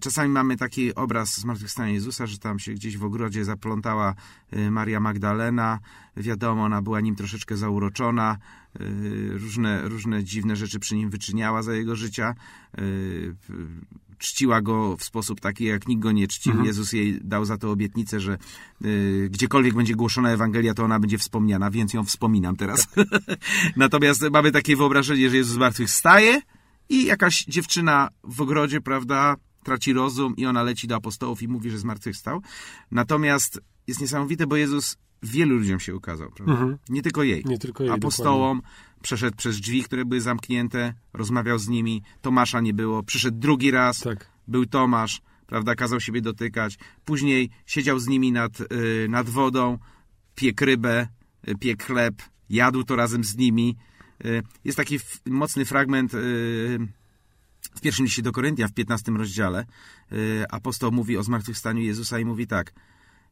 [0.01, 4.15] Czasami mamy taki obraz zmartwychwstania Jezusa, że tam się gdzieś w ogrodzie zaplątała
[4.53, 5.79] yy, Maria Magdalena.
[6.17, 8.39] Wiadomo, ona była nim troszeczkę zauroczona.
[8.81, 12.35] Y, różne, różne dziwne rzeczy przy nim wyczyniała za jego życia.
[12.79, 13.35] Y,
[14.21, 16.53] czciła go w sposób taki, jak nikt go nie czcił.
[16.53, 16.67] Mhm.
[16.67, 18.39] Jezus jej dał za to obietnicę, że
[18.85, 22.89] y, gdziekolwiek będzie głoszona Ewangelia, to ona będzie wspomniana, więc ją wspominam teraz.
[23.77, 26.41] Natomiast mamy takie wyobrażenie, że Jezus zmartwychwstaje
[26.89, 31.71] i jakaś dziewczyna w ogrodzie, prawda, traci rozum i ona leci do apostołów i mówi,
[31.71, 32.43] że zmartwychwstał.
[32.91, 36.53] Natomiast jest niesamowite, bo Jezus wielu ludziom się ukazał, prawda?
[36.53, 36.79] Mhm.
[36.89, 37.45] Nie tylko jej.
[37.47, 38.63] Nie tylko jej, Apostołom,
[39.03, 44.01] przeszedł przez drzwi, które były zamknięte, rozmawiał z nimi, Tomasza nie było, przyszedł drugi raz,
[44.01, 44.31] Tak.
[44.49, 46.79] był Tomasz, prawda, kazał siebie dotykać.
[47.05, 49.79] Później siedział z nimi nad, y, nad wodą,
[50.35, 51.07] piekł rybę,
[51.49, 52.15] y, piekł chleb,
[52.51, 53.77] jadł to razem z nimi.
[54.25, 56.19] Y, Jest taki mocny fragment y,
[57.77, 59.65] w pierwszym liście do Koryntian, w 15 rozdziale.
[60.13, 62.73] Y, Apostoł mówi o zmartwychwstaniu Jezusa i mówi tak.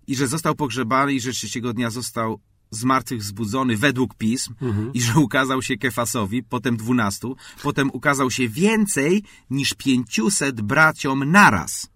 [0.09, 2.41] I że został pogrzebany i że trzeciego dnia został
[2.71, 4.93] zmartwychwzbudzony według pism Mhm.
[4.93, 11.91] i że ukazał się Kefasowi, potem dwunastu, potem ukazał się więcej niż pięciuset braciom naraz,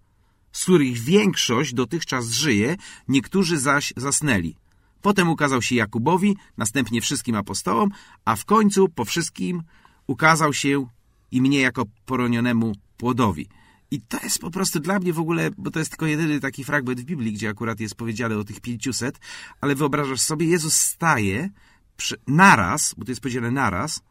[0.51, 4.55] z których większość dotychczas żyje, niektórzy zaś zasnęli.
[5.01, 7.89] Potem ukazał się Jakubowi, następnie wszystkim apostołom,
[8.25, 9.63] a w końcu po wszystkim
[10.07, 10.87] ukazał się
[11.31, 13.47] i mnie jako poronionemu płodowi.
[13.93, 16.63] I to jest po prostu dla mnie w ogóle, bo to jest tylko jedyny taki
[16.63, 19.19] fragment w Biblii, gdzie akurat jest powiedziane o tych pięciuset,
[19.61, 21.49] ale wyobrażasz sobie, Jezus staje
[21.97, 24.01] przy, naraz, bo to jest powiedziane naraz,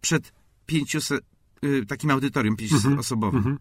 [0.00, 0.32] przed
[0.66, 1.24] pięciuset,
[1.64, 3.36] y, takim audytorium pięciuset-osobowym.
[3.36, 3.58] Mhm.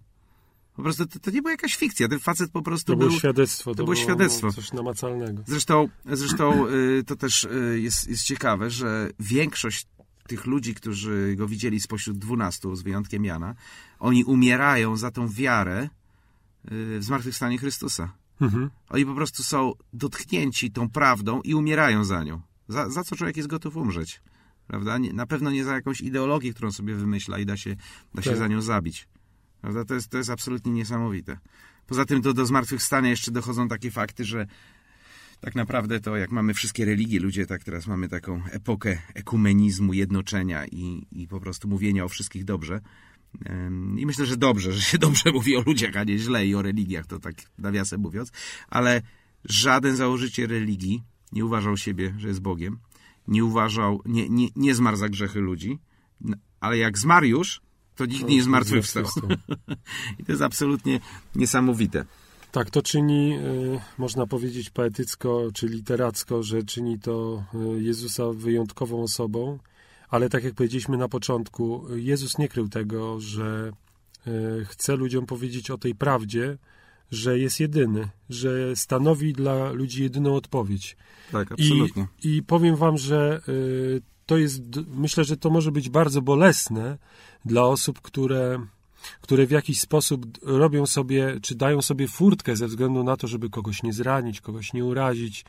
[0.76, 3.20] Po prostu to, to nie była jakaś fikcja, ten facet po prostu To było był...
[3.20, 3.76] świadectwo.
[3.76, 4.52] To, było świadectwo.
[4.52, 5.44] Coś namacalnego.
[5.48, 9.88] Zresztą, zresztą y, to też y, jest, jest ciekawe, że większość
[10.28, 13.56] tych ludzi, którzy go widzieli spośród dwunastu, z wyjątkiem Jana,
[14.00, 18.14] oni umierają za tą wiarę y, w zmartwychwstanie Chrystusa.
[18.42, 18.70] Mhm.
[18.90, 22.42] Oni po prostu są dotknięci tą prawdą i umierają za nią.
[22.68, 24.22] Za, za co człowiek jest gotów umrzeć.
[24.68, 24.98] Prawda?
[24.98, 27.76] Nie, na pewno nie za jakąś ideologię, którą sobie wymyśla i da się,
[28.16, 28.40] da się Tak.
[28.40, 29.08] za nią zabić.
[29.62, 29.86] Prawda?
[29.86, 31.38] To jest, to jest absolutnie niesamowite.
[31.88, 34.48] Poza tym to do zmartwychwstania jeszcze dochodzą takie fakty, że
[35.44, 40.66] tak naprawdę to jak mamy wszystkie religie, ludzie tak teraz mamy taką epokę ekumenizmu, jednoczenia
[40.68, 42.82] i, i po prostu mówienia o wszystkich dobrze.
[43.98, 46.62] I myślę, że dobrze, że się dobrze mówi o ludziach, a nie źle i o
[46.62, 48.32] religiach, to tak nawiasem mówiąc.
[48.70, 49.02] Ale
[49.46, 52.80] żaden założyciel religii nie uważał siebie, że jest Bogiem.
[53.28, 55.80] Nie uważał, nie, nie, nie zmarł za grzechy ludzi.
[56.60, 57.62] Ale jak zmarł już,
[57.96, 59.04] to nikt nie zmartwychwstał.
[60.20, 61.00] I to jest absolutnie
[61.36, 62.06] niesamowite.
[62.54, 67.44] Tak, to czyni, y, można powiedzieć poetycko czy literacko, że czyni to
[67.78, 69.60] y, Jezusa wyjątkową osobą,
[70.10, 73.72] ale tak jak powiedzieliśmy na początku, Jezus nie krył tego, że
[74.28, 76.58] y, chce ludziom powiedzieć o tej prawdzie,
[77.12, 80.98] że jest jedyny, że stanowi dla ludzi jedyną odpowiedź.
[81.32, 82.08] Tak, I, absolutnie.
[82.24, 83.42] I powiem wam, że
[84.26, 86.98] to jest, myślę, że to może być bardzo bolesne
[87.46, 88.60] dla osób, które,
[89.22, 93.50] które w jakiś sposób robią sobie, czy dają sobie furtkę ze względu na to, żeby
[93.50, 95.46] kogoś nie zranić, kogoś nie urazić,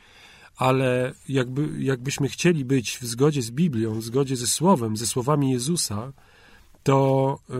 [0.57, 5.51] ale jakby, jakbyśmy chcieli być w zgodzie z Biblią, w zgodzie ze Słowem, ze słowami
[5.51, 6.13] Jezusa,
[6.83, 7.55] to, y,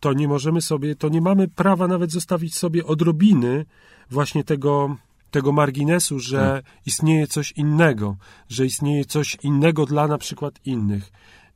[0.00, 3.66] to nie możemy sobie, to nie mamy prawa nawet zostawić sobie odrobiny
[4.10, 4.96] właśnie tego,
[5.30, 8.16] tego marginesu, że istnieje coś innego,
[8.48, 11.12] że istnieje coś innego dla na przykład innych.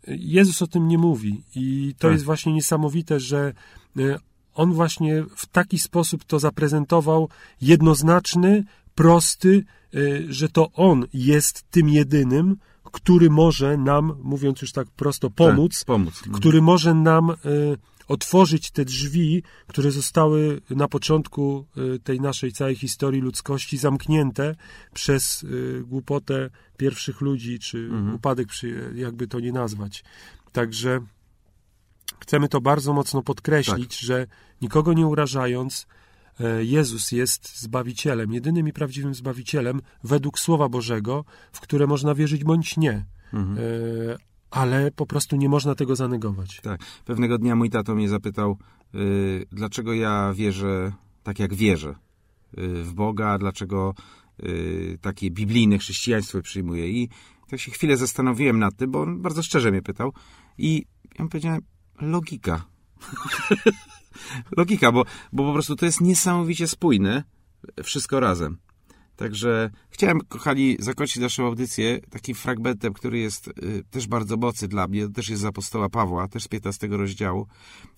[0.06, 2.12] Jezus o tym nie mówi i to Tak.
[2.12, 3.52] jest właśnie niesamowite, że
[3.98, 4.16] y,
[4.54, 7.28] on właśnie w taki sposób to zaprezentował
[7.60, 12.56] jednoznaczny, prosty, y, że to on jest tym jedynym,
[12.92, 16.22] który może nam, mówiąc już tak prosto, pomóc, Tak, pomóc.
[16.34, 17.36] który może nam y,
[18.10, 24.54] otworzyć te drzwi, które zostały na początku y, tej naszej całej historii ludzkości zamknięte
[24.94, 28.14] przez y, głupotę pierwszych ludzi, czy Mhm.
[28.14, 28.48] upadek,
[28.94, 30.04] jakby to nie nazwać.
[30.52, 31.00] Także
[32.20, 34.26] chcemy to bardzo mocno podkreślić, że
[34.62, 35.86] nikogo nie urażając,
[36.40, 42.44] e, Jezus jest Zbawicielem, jedynym i prawdziwym Zbawicielem według Słowa Bożego, w które można wierzyć
[42.44, 43.04] bądź nie.
[43.32, 43.58] Mhm.
[44.50, 46.60] Ale po prostu nie można tego zanegować.
[46.62, 46.80] Tak.
[47.04, 48.58] Pewnego dnia mój tato mnie zapytał,
[48.94, 50.92] y, dlaczego ja wierzę
[51.22, 51.94] tak, jak wierzę
[52.58, 53.94] y, w Boga, dlaczego
[54.42, 56.90] y, takie biblijne chrześcijaństwo przyjmuję.
[56.90, 57.08] I
[57.48, 60.12] tak się chwilę zastanowiłem nad tym, bo on bardzo szczerze mnie pytał.
[60.58, 60.84] I
[61.18, 61.60] ja mu powiedziałem,
[62.00, 62.64] logika.
[64.56, 67.24] logika, bo, bo po prostu to jest niesamowicie spójne
[67.84, 68.58] wszystko razem.
[69.20, 74.86] Także chciałem, kochani, zakończyć naszą audycję takim fragmentem, który jest y, też bardzo mocny dla
[74.86, 77.46] mnie, to też jest z apostoła Pawła, też z 15 rozdziału.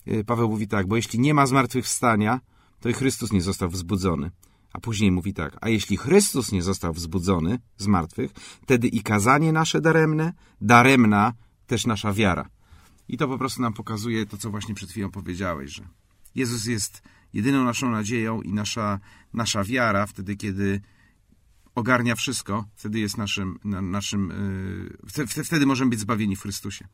[0.07, 2.39] Y, Paweł mówi tak, bo jeśli nie ma zmartwychwstania,
[2.79, 4.31] to i Chrystus nie został wzbudzony.
[4.73, 9.51] A później mówi tak, a jeśli Chrystus nie został wzbudzony z martwych, wtedy i kazanie
[9.51, 11.33] nasze daremne, daremna
[11.67, 12.49] też nasza wiara.
[13.07, 15.83] I to po prostu nam pokazuje to, co właśnie przed chwilą powiedziałeś, że
[16.35, 17.01] Jezus jest
[17.33, 18.99] jedyną naszą nadzieją i nasza,
[19.33, 20.81] nasza wiara wtedy, kiedy
[21.75, 24.33] ogarnia wszystko, wtedy jest naszym, naszym
[25.17, 26.87] yy, wtedy możemy być zbawieni w Chrystusie.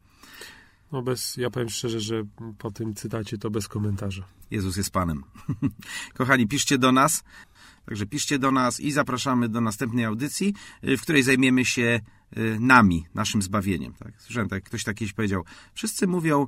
[0.92, 2.24] No bez, ja powiem szczerze, że
[2.58, 4.24] po tym cytacie to bez komentarza.
[4.52, 5.24] Jezus jest Panem.
[6.18, 7.24] Kochani, piszcie do nas.
[7.86, 10.54] Także piszcie do nas i zapraszamy do następnej audycji,
[10.84, 12.00] y, w której zajmiemy się
[12.38, 13.94] y, nami, naszym zbawieniem.
[13.94, 14.22] Tak?
[14.22, 16.48] Słyszałem, tak, ktoś tak kiedyś powiedział, wszyscy mówią, y,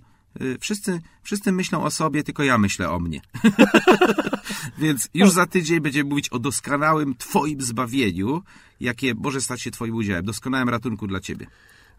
[0.59, 3.21] wszyscy, wszyscy myślą o sobie, tylko ja myślę o mnie.
[4.77, 8.41] Więc już za tydzień będziemy mówić o doskonałym Twoim zbawieniu,
[8.79, 11.47] jakie może stać się Twoim udziałem, doskonałym ratunku dla Ciebie.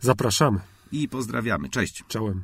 [0.00, 0.60] Zapraszamy.
[0.92, 1.68] I pozdrawiamy.
[1.68, 2.04] Cześć.
[2.08, 2.42] Czołem.